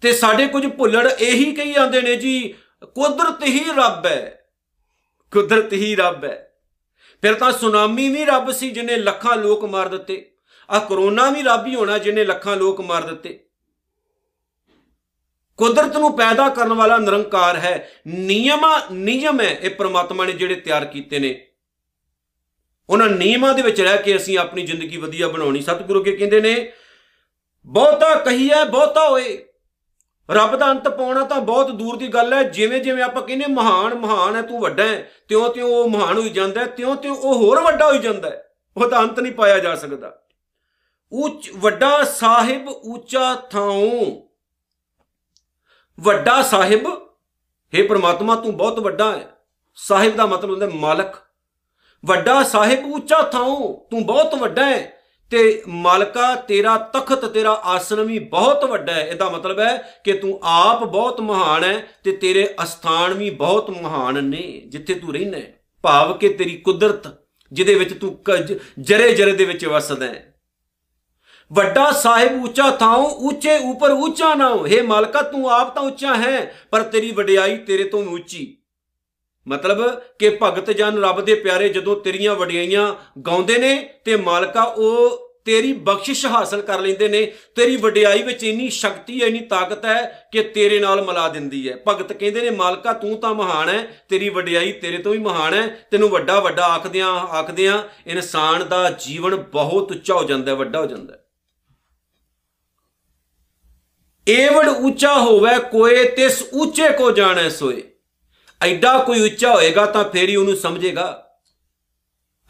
ਤੇ 0.00 0.12
ਸਾਡੇ 0.12 0.46
ਕੁਝ 0.46 0.66
ਭੁੱਲੜ 0.66 1.06
ਇਹੀ 1.06 1.52
ਕਹੀ 1.52 1.72
ਜਾਂਦੇ 1.72 2.02
ਨੇ 2.02 2.16
ਜੀ, 2.16 2.54
ਕੁਦਰਤ 2.94 3.44
ਹੀ 3.44 3.64
ਰੱਬ 3.76 4.06
ਹੈ। 4.06 4.48
ਕੁਦਰਤ 5.32 5.72
ਹੀ 5.72 5.96
ਰੱਬ 5.96 6.24
ਹੈ। 6.24 6.44
ਫਿਰ 7.22 7.34
ਤਾਂ 7.34 7.52
ਸੁਨਾਮੀ 7.52 8.08
ਵੀ 8.08 8.24
ਰੱਬ 8.24 8.50
ਸੀ 8.50 8.70
ਜਿਨੇ 8.70 8.96
ਲੱਖਾਂ 8.96 9.36
ਲੋਕ 9.36 9.64
ਮਾਰ 9.64 9.88
ਦਿੱਤੇ। 9.88 10.30
ਆ 10.70 10.78
ਕਰੋਨਾ 10.78 11.30
ਵੀ 11.30 11.42
ਰੱਬ 11.42 11.66
ਹੀ 11.66 11.74
ਹੋਣਾ 11.74 11.98
ਜਿਨੇ 11.98 12.24
ਲੱਖਾਂ 12.24 12.56
ਲੋਕ 12.56 12.80
ਮਾਰ 12.80 13.02
ਦਿੱਤੇ। 13.02 13.44
ਕੁਦਰਤ 15.56 15.96
ਨੂੰ 15.96 16.16
ਪੈਦਾ 16.16 16.48
ਕਰਨ 16.48 16.72
ਵਾਲਾ 16.72 16.98
ਨਿਰੰਕਾਰ 16.98 17.56
ਹੈ। 17.56 17.90
ਨਿਯਮ 18.06 18.60
ਨਿਯਮ 18.92 19.40
ਹੈ 19.40 19.50
ਇਹ 19.50 19.70
ਪ੍ਰਮਾਤਮਾ 19.70 20.24
ਨੇ 20.24 20.32
ਜਿਹੜੇ 20.32 20.54
ਤਿਆਰ 20.54 20.84
ਕੀਤੇ 20.84 21.18
ਨੇ। 21.18 21.48
ਉਹਨਾਂ 22.90 23.08
ਨਿਯਮਾਂ 23.08 23.54
ਦੇ 23.54 23.62
ਵਿੱਚ 23.62 23.80
ਰਹਿ 23.80 24.02
ਕੇ 24.02 24.16
ਅਸੀਂ 24.16 24.38
ਆਪਣੀ 24.38 24.62
ਜ਼ਿੰਦਗੀ 24.62 24.96
ਵਧੀਆ 24.96 25.28
ਬਣਾਉਣੀ। 25.28 25.60
ਸਤਿਗੁਰੂ 25.60 26.04
ਕੇ 26.04 26.16
ਕਹਿੰਦੇ 26.16 26.40
ਨੇ, 26.40 26.72
ਬਹੁਤਾ 27.66 28.14
ਕਹੀਏ 28.14 28.64
ਬਹੁਤਾ 28.70 29.08
ਹੋਏ। 29.08 29.47
ਰੱਬ 30.30 30.56
ਦਾ 30.56 30.70
ਅੰਤ 30.70 30.88
ਪਾਉਣਾ 30.88 31.24
ਤਾਂ 31.24 31.40
ਬਹੁਤ 31.40 31.70
ਦੂਰ 31.70 31.96
ਦੀ 31.96 32.08
ਗੱਲ 32.08 32.32
ਹੈ। 32.32 32.42
ਜਿਵੇਂ 32.42 32.80
ਜਿਵੇਂ 32.80 33.04
ਆਪਾਂ 33.04 33.22
ਕਹਿੰਦੇ 33.22 33.46
ਮਹਾਨ 33.46 33.94
ਮਹਾਨ 33.94 34.36
ਹੈ, 34.36 34.42
ਤੂੰ 34.42 34.60
ਵੱਡਾ 34.60 34.82
ਹੈ, 34.82 35.10
ਤਿਉਂ 35.28 35.54
ਤਿਉਂ 35.54 35.68
ਉਹ 35.68 35.90
ਮਹਾਨ 35.90 36.18
ਹੋਈ 36.18 36.30
ਜਾਂਦਾ 36.30 36.60
ਹੈ, 36.60 36.66
ਤਿਉਂ 36.66 36.96
ਤਿਉਂ 36.96 37.16
ਉਹ 37.16 37.34
ਹੋਰ 37.34 37.60
ਵੱਡਾ 37.60 37.86
ਹੋਈ 37.86 37.98
ਜਾਂਦਾ 37.98 38.30
ਹੈ। 38.30 38.44
ਉਹਦਾ 38.76 38.98
ਅੰਤ 38.98 39.20
ਨਹੀਂ 39.20 39.32
ਪਾਇਆ 39.32 39.58
ਜਾ 39.58 39.76
ਸਕਦਾ। 39.76 40.18
ਉੱਚ, 41.12 41.50
ਵੱਡਾ 41.56 42.04
ਸਾਹਿਬ 42.04 42.68
ਉੱਚਾ 42.68 43.34
ਥਾਉ। 43.34 44.20
ਵੱਡਾ 46.00 46.42
ਸਾਹਿਬ 46.42 46.86
हे 47.78 47.88
ਪ੍ਰਮਾਤਮਾ, 47.88 48.36
ਤੂੰ 48.36 48.56
ਬਹੁਤ 48.56 48.78
ਵੱਡਾ 48.78 49.12
ਹੈ। 49.12 49.28
ਸਾਹਿਬ 49.74 50.16
ਦਾ 50.16 50.26
ਮਤਲਬ 50.26 50.50
ਹੁੰਦਾ 50.50 50.68
ਮਾਲਕ। 50.74 51.14
ਵੱਡਾ 52.04 52.42
ਸਾਹਿਬ 52.42 52.92
ਉੱਚਾ 52.92 53.22
ਥਾਉ, 53.22 53.86
ਤੂੰ 53.90 54.06
ਬਹੁਤ 54.06 54.34
ਵੱਡਾ 54.34 54.66
ਹੈ। 54.66 54.97
ਤੇ 55.30 55.62
ਮਾਲਕਾ 55.68 56.34
ਤੇਰਾ 56.34 56.76
ਤਖਤ, 56.78 57.24
ਤੇਰਾ 57.24 57.50
ਆਸਨ 57.50 58.00
ਵੀ 58.00 58.18
ਬਹੁਤ 58.18 58.64
ਵੱਡਾ 58.64 58.92
ਹੈ। 58.92 59.06
ਇਹਦਾ 59.06 59.28
ਮਤਲਬ 59.28 59.58
ਹੈ 59.58 60.00
ਕਿ 60.04 60.12
ਤੂੰ 60.12 60.40
ਆਪ 60.42 60.84
ਬਹੁਤ 60.84 61.20
ਮਹਾਨ 61.20 61.64
ਹੈ 61.64 61.88
ਤੇ 62.04 62.12
ਤੇਰੇ 62.12 62.54
ਅਸਥਾਨ 62.62 63.14
ਵੀ 63.14 63.30
ਬਹੁਤ 63.30 63.70
ਮਹਾਨ 63.70 64.24
ਨੇ, 64.24 64.62
ਜਿੱਥੇ 64.66 64.94
ਤੂੰ 64.94 65.14
ਰਹਿਣਾ 65.14 65.38
ਹੈ। 65.38 65.60
ਭਾਵ 65.82 66.18
ਕਿ 66.18 66.28
ਤੇਰੀ 66.28 66.56
ਕੁਦਰਤ, 66.56 67.08
ਜਿਹਦੇ 67.52 67.74
ਵਿੱਚ 67.74 67.92
ਤੂੰ 67.94 68.24
ਜਰੇ 68.78 69.14
ਜਰੇ 69.14 69.32
ਦੇ 69.32 69.44
ਵਿੱਚ 69.44 69.66
ਵਸਦਾ 69.66 70.06
ਹੈ। 70.06 70.34
ਵੱਡਾ 71.52 71.92
ਸਾਹਿਬ 71.92 72.44
ਉੱਚਾ 72.44 72.70
ਥਾਉ, 72.70 73.04
ਉੱਚੇ 73.04 73.56
ਉੱਪਰ 73.56 73.90
ਉੱਚਾ 73.90 74.34
ਨਾ 74.34 74.48
ਹੋ 74.48 74.66
हे 74.66 74.84
ਮਾਲਕਾ, 74.84 75.22
ਤੂੰ 75.22 75.50
ਆਪ 75.50 75.74
ਤਾਂ 75.74 75.82
ਉੱਚਾ 75.82 76.14
ਹੈ, 76.14 76.54
ਪਰ 76.70 76.82
ਤੇਰੀ 76.82 77.10
ਵਡਿਆਈ 77.10 77.56
ਤੇਰੇ 77.56 77.84
ਤੋਂ 77.84 78.02
ਵੀ 78.02 78.08
ਉੱਚੀ। 78.08 78.57
ਮਤਲਬ 79.48 80.00
ਕਿ 80.18 80.38
ਭਗਤ 80.42 80.70
ਜਨ 80.70 81.04
ਰੱਬ 81.04 81.20
ਦੇ 81.20 81.34
ਪਿਆਰੇ 81.34 81.68
ਜਦੋਂ 81.68 81.96
ਤੇਰੀਆਂ 81.96 82.34
ਵਡਿਆਈਆਂ 82.34 82.94
ਗਾਉਂਦੇ 83.20 83.58
ਨੇ 83.58 83.90
ਤੇ 84.04 84.16
ਮਾਲਕਾ 84.16 84.62
ਉਹ 84.62 85.28
ਤੇਰੀ 85.44 85.72
ਬਖਸ਼ਿਸ਼ 85.72 86.26
ਹਾਸਲ 86.26 86.60
ਕਰ 86.60 86.80
ਲੈਂਦੇ 86.80 87.08
ਨੇ, 87.08 87.32
ਤੇਰੀ 87.54 87.76
ਵਡਿਆਈ 87.76 88.22
ਵਿੱਚ 88.22 88.44
ਇੰਨੀ 88.44 88.68
ਸ਼ਕਤੀ 88.68 89.22
ਹੈ, 89.22 89.26
ਇੰਨੀ 89.26 89.40
ਤਾਕਤ 89.40 89.84
ਹੈ 89.84 90.28
ਕਿ 90.32 90.42
ਤੇਰੇ 90.42 90.80
ਨਾਲ 90.80 91.04
ਮਿਲਾ 91.04 91.28
ਦਿੰਦੀ 91.28 91.68
ਹੈ। 91.68 91.76
ਭਗਤ 91.88 92.12
ਕਹਿੰਦੇ 92.12 92.40
ਨੇ, 92.40 92.50
ਮਾਲਕਾ 92.50 92.92
ਤੂੰ 92.92 93.20
ਤਾਂ 93.20 93.34
ਮਹਾਨ 93.34 93.68
ਹੈ, 93.68 94.04
ਤੇਰੀ 94.08 94.28
ਵਡਿਆਈ 94.28 94.72
ਤੇਰੇ 94.72 94.98
ਤੋਂ 94.98 95.12
ਵੀ 95.12 95.18
ਮਹਾਨ 95.18 95.54
ਹੈ, 95.54 95.66
ਤੈਨੂੰ 95.90 96.08
ਵੱਡਾ 96.08 96.40
ਵੱਡਾ 96.40 96.64
ਆਖਦਿਆਂ 96.64 97.08
ਆਖਦਿਆਂ 97.08 97.82
ਇਨਸਾਨ 98.06 98.68
ਦਾ 98.68 98.90
ਜੀਵਨ 98.90 99.34
ਬਹੁਤ 99.34 99.92
ਉੱਚਾ 99.92 100.14
ਹੋ 100.14 100.24
ਜਾਂਦਾ 100.24 100.52
ਹੈ, 100.52 100.56
ਵੱਡਾ 100.56 100.80
ਹੋ 100.80 100.86
ਜਾਂਦਾ 100.86 101.14
ਹੈ। 101.14 101.24
ਏਵੜ 104.28 104.68
ਉੱਚਾ 104.68 105.18
ਹੋਵੇ 105.18 105.58
ਕੋਏ, 105.70 106.04
ਤਿਸ 106.04 106.42
ਉੱਚੇ 106.52 106.88
ਕੋ 106.88 107.10
ਜਾਣੈ 107.10 107.48
ਸੋਏ। 107.48 107.87
ਐਡਾ 108.60 108.98
ਕੋਈ 108.98 109.20
ਉੱਚਾ 109.20 109.54
ਹੋਏਗਾ 109.54 109.86
ਤਾਂ 109.86 110.04
ਫੇਰ 110.04 110.28
ਹੀ 110.28 110.36
ਉਹਨੂੰ 110.36 110.56
ਸਮਝੇਗਾ। 110.56 111.24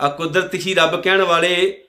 ਆ 0.01 0.09
ਕੁਦਰਤ 0.09 0.55
ਹੀ 0.55 0.75
ਰੱਬ 0.75 1.03
ਕਹਿਣ 1.03 1.23
ਵਾਲੇ 1.23 1.85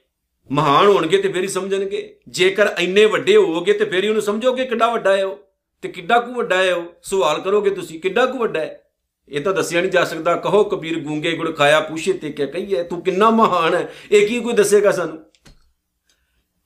ਮਹਾਨ 0.52 0.88
ਹੋਣਗੇ 0.88 1.18
ਤੇ 1.18 1.32
ਫੇਰ 1.32 1.44
ਹੀ 1.44 1.48
ਸਮਝਣਗੇ। 1.48 2.20
ਜੇਕਰ 2.28 2.76
ਇੰਨੇ 2.80 3.06
ਵੱਡੇ 3.06 3.36
ਹੋਵੋਗੇ 3.36 3.74
ਤੇ 3.74 3.86
ਫੇਰ 3.86 4.04
ਹੀ 4.04 4.10
ਉਹਨੂੰ 4.10 4.22
ਸਮਝੋਗੇ 4.22 4.66
ਕਿੱਡਾ 4.66 4.90
ਵੱਡਾ 4.90 5.18
ਹੈ 5.18 5.26
ਉਹ 5.26 5.38
ਤੇ 5.82 5.90
ਕਿੱਡਾ 5.90 6.20
ਕੁ 6.20 6.34
ਵੱਡਾ 6.34 6.58
ਹੈ 6.58 6.74
ਉਹ। 6.74 6.86
ਸਵਾਲ 7.04 7.42
ਕਰੋਗੇ 7.42 7.70
ਤੁਸੀਂ, 7.70 8.00
ਕਿੱਡਾ 8.00 8.26
ਕੁ 8.26 8.38
ਵੱਡਾ 8.38 8.60
ਹੈ? 8.60 8.82
ਇਹ 9.30 9.42
ਤਾਂ 9.42 9.54
ਦੱਸਿਆ 9.54 9.82
ਨਹੀਂ 9.82 9.92
ਜਾ 9.92 10.06
ਸਕਦਾ। 10.06 10.36
ਕਹੋ 10.36 10.64
ਕਬੀਰ 10.64 11.00
ਗੂੰਗੇ 11.00 11.32
ਗੁੜ 11.32 11.56
ਖਾਇਆ 11.56 11.80
ਪੂਛੇ 11.80 12.14
ਤੇ 12.14 12.32
ਕਿਆ 12.32 12.46
ਕਹੀਏ, 12.46 12.84
ਤੂੰ 12.84 13.02
ਕਿੰਨਾ 13.02 13.30
ਮਹਾਨ 13.30 13.76
ਹੈ, 13.76 13.94
ਇਹ 14.12 14.28
ਕੀ 14.28 14.40
ਕੋਈ 14.40 14.54
ਦੱਸੇਗਾ 14.54 14.92
ਸਾਨੂੰ? 14.92 15.26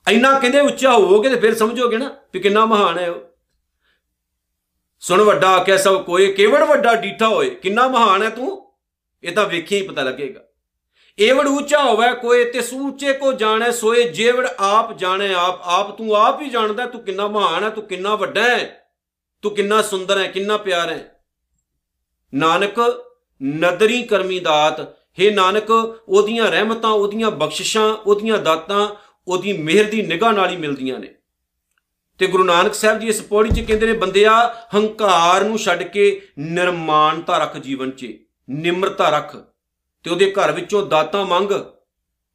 ਇੰਨਾ 0.06 0.38
ਕਹਿੰਦੇ 0.38 0.60
ਉੱਚਾ 0.60 0.92
ਹੋਵੋਗੇ 0.92 1.28
ਤੇ 1.28 1.36
ਫਿਰ 1.36 1.54
ਸਮਝੋਗੇ 1.54 1.96
ਨਾ 1.96 2.08
ਕਿ 2.08 2.38
ਕਿੰਨਾ 2.38 2.64
ਮਹਾਨ 2.66 2.98
ਹੈ 2.98 3.10
ਉਹ। 3.10 3.33
ਸੁਣ 5.06 5.22
ਵੱਡਾ 5.22 5.48
ਆਖਿਆ 5.48 5.76
ਸਭ 5.76 6.04
ਕੋਈ, 6.04 6.32
ਕੇਵੜ 6.32 6.62
ਵੱਡਾ 6.62 6.94
ਡੀਠਾ 6.94 7.28
ਹੋਏ, 7.28 7.50
ਕਿੰਨਾ 7.50 7.88
ਮਹਾਨ 7.88 8.22
ਹੈ 8.22 8.28
ਤੂੰ? 8.28 8.72
ਇਹ 9.24 9.32
ਤਾਂ 9.32 9.46
ਵੇਖੀ 9.46 9.76
ਹੀ 9.76 9.88
ਪਤਾ 9.88 10.02
ਲੱਗੇਗਾ। 10.02 10.40
ਏਵੜ 11.20 11.46
ਉੱਚਾ 11.46 11.82
ਹੋਵੇ, 11.82 12.14
ਕੋਈ 12.14 12.44
ਤੇ 12.44 12.60
ਸੂਚੇ 12.60 13.12
ਕੋ 13.12 13.32
ਜਾਣੇ, 13.32 13.72
ਸੋਏ 13.72 14.08
ਜੇਵੜ 14.08 14.48
ਆਪ 14.58 14.98
ਜਾਣੇ 14.98 15.34
ਆਪ। 15.34 15.60
ਆਪ 15.62 15.98
ਤੂੰ 15.98 16.16
ਆਪ 16.16 16.42
ਹੀ 16.42 16.50
ਜਾਣਦਾ, 16.50 16.86
ਤੂੰ 16.86 17.00
ਕਿੰਨਾ 17.00 17.28
ਮਹਾਨ 17.28 17.64
ਹੈ, 17.64 17.70
ਤੂੰ 17.70 17.84
ਕਿੰਨਾ 17.84 18.14
ਵੱਡਾ 18.14 18.42
ਹੈ, 18.42 18.86
ਤੂੰ 19.42 19.54
ਕਿੰਨਾ 19.54 19.82
ਸੁੰਦਰ 19.82 20.18
ਹੈ, 20.18 20.26
ਕਿੰਨਾ 20.26 20.56
ਪਿਆਰ 20.56 20.90
ਹੈ। 20.90 21.20
ਨਾਨਕ, 22.34 23.04
ਨਦਰੀ 23.42 24.02
ਕਰਮੀ 24.02 24.40
ਦਾਤ 24.40 24.80
हे 24.90 25.34
ਨਾਨਕ, 25.34 25.70
ਉਹਦੀਆਂ 26.08 26.50
ਰਹਿਮਤਾਂ, 26.50 26.90
ਉਹਦੀਆਂ 26.90 27.30
ਬਖਸ਼ਿਸ਼ਾਂ, 27.30 27.94
ਉਹਦੀਆਂ 27.94 28.38
ਦਾਤਾਂ, 28.38 28.88
ਉਹਦੀ 29.28 29.52
ਮਿਹਰ 29.52 29.84
ਦੀ 29.84 30.02
ਨਿਗਾਹ 30.02 30.32
ਨਾਲ 30.32 30.50
ਹੀ 30.50 30.56
ਮਿਲਦੀਆਂ 30.56 30.98
ਨੇ। 30.98 31.13
ਤੇ 32.20 32.26
ਗੁਰੂ 32.26 32.44
ਨਾਨਕ 32.44 32.74
ਸਾਹਿਬ 32.74 32.98
ਜੀ 33.00 33.08
ਇਸ 33.08 33.20
ਪੌੜੀ 33.22 33.50
'ਚ 33.50 33.60
ਕਹਿੰਦੇ 33.60 33.86
ਨੇ, 33.86 33.92
ਬੰਦਿਆ, 33.92 34.32
ਹੰਕਾਰ 34.74 35.44
ਨੂੰ 35.44 35.58
ਛੱਡ 35.58 35.82
ਕੇ 35.82 36.20
ਨਿਰਮਾਨਤਾ 36.38 37.38
ਰੱਖ 37.38 37.56
ਜੀਵਨ 37.58 37.90
'ਚ, 37.90 38.06
ਨਿਮਰਤਾ 38.48 39.08
ਰੱਖ 39.08 39.36
ਤੇ 40.04 40.10
ਉਹਦੇ 40.10 40.30
ਘਰ 40.32 40.52
ਵਿੱਚੋਂ 40.52 40.86
ਦਾਤਾਂ 40.86 41.24
ਮੰਗ 41.24 41.52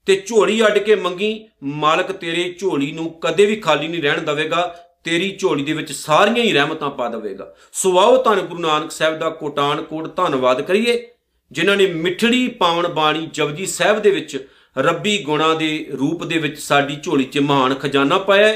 ਤੇ 0.07 0.15
ਝੋਲੀ 0.27 0.61
ਅੱਡ 0.67 0.77
ਕੇ 0.77 0.95
ਮੰਗੀ, 0.95 1.47
ਮਾਲਕ 1.63 2.11
ਤੇਰੇ 2.11 2.43
ਝੋਲੀ 2.59 2.91
ਨੂੰ 2.91 3.09
ਕਦੇ 3.23 3.45
ਵੀ 3.45 3.55
ਖਾਲੀ 3.55 3.87
ਨਹੀਂ 3.87 4.01
ਰਹਿਣ 4.03 4.21
ਦਵੇਗਾ, 4.21 4.61
ਤੇਰੀ 5.03 5.29
ਝੋਲੀ 5.39 5.63
ਦੇ 5.63 5.73
ਵਿੱਚ 5.73 5.91
ਸਾਰੀਆਂ 5.91 6.45
ਹੀ 6.45 6.53
ਰਹਿਮਤਾਂ 6.53 6.89
ਪਾ 6.89 7.07
ਦੇਵੇਗਾ। 7.09 7.53
ਸੋ 7.73 7.97
ਆਓ 7.99 8.21
ਧੰਨ 8.23 8.41
ਗੁਰੂ 8.41 8.61
ਨਾਨਕ 8.61 8.91
ਸਾਹਿਬ 8.91 9.17
ਦਾ 9.19 9.29
ਕੋਟਾਨ 9.29 9.81
ਕੋਟ 9.81 10.15
ਧੰਨਵਾਦ 10.15 10.61
ਕਰੀਏ, 10.61 11.07
ਜਿਨ੍ਹਾਂ 11.51 11.75
ਨੇ 11.77 11.85
ਮਿੱਠੜੀ 11.87 12.47
ਪਾਵਨ 12.47 12.87
ਬਾਣੀ 12.87 13.29
ਜਪਜੀ 13.33 13.65
ਸਾਹਿਬ 13.65 13.99
ਦੇ 13.99 14.11
ਵਿੱਚ 14.11 14.37
ਰੱਬੀ 14.77 15.17
ਗੁਣਾ 15.23 15.53
ਦੇ 15.53 15.85
ਰੂਪ 15.99 16.23
ਦੇ 16.23 16.37
ਵਿੱਚ 16.37 16.59
ਸਾਡੀ 16.59 16.95
ਝੋਲੀ 16.95 17.23
'ਚ 17.23 17.39
ਮਹਾਨ 17.39 17.73
ਖਜ਼ਾਨਾ 17.73 18.17
ਪਾਇਆ 18.17 18.55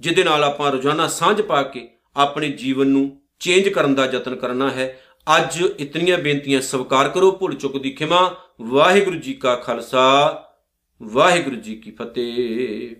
ਜਿਹਦੇ 0.00 0.24
ਨਾਲ 0.24 0.44
ਆਪਾਂ 0.44 0.72
ਰੋਜ਼ਾਨਾ 0.72 1.08
ਸਾਂਝ 1.08 1.40
ਪਾ 1.40 1.62
ਕੇ 1.62 1.88
ਆਪਣੇ 2.16 2.48
ਜੀਵਨ 2.48 2.86
ਨੂੰ 2.86 3.20
ਚੇਂਜ 3.38 3.68
ਕਰਨ 3.68 3.94
ਦਾ 3.94 4.06
ਯਤਨ 4.06 4.36
ਕਰਨਾ 4.36 4.70
ਹੈ। 4.70 5.00
ਅੱਜ 5.36 5.62
ਇਤਨੀਆਂ 5.78 6.18
ਬੇਨਤੀਆਂ 6.18 6.60
ਸਵਾਰ 6.60 7.08
ਕਰੋ, 7.08 7.30
ਭੁੱਲ 7.30 7.54
ਚੁੱਕ 7.54 7.78
ਦੀ 7.78 7.90
ਖਿਮਾ। 7.90 8.36
ਵਾਹਿਗੁਰੂ 8.62 9.16
ਜੀ 9.16 9.34
ਕਾ 9.34 9.56
ਖਾਲਸਾ, 9.56 10.44
ਵਾਹਿਗੁਰੂ 11.02 11.56
ਜੀ 11.56 11.76
ਕੀ 11.76 11.90
ਫਤਿਹ। 11.90 12.96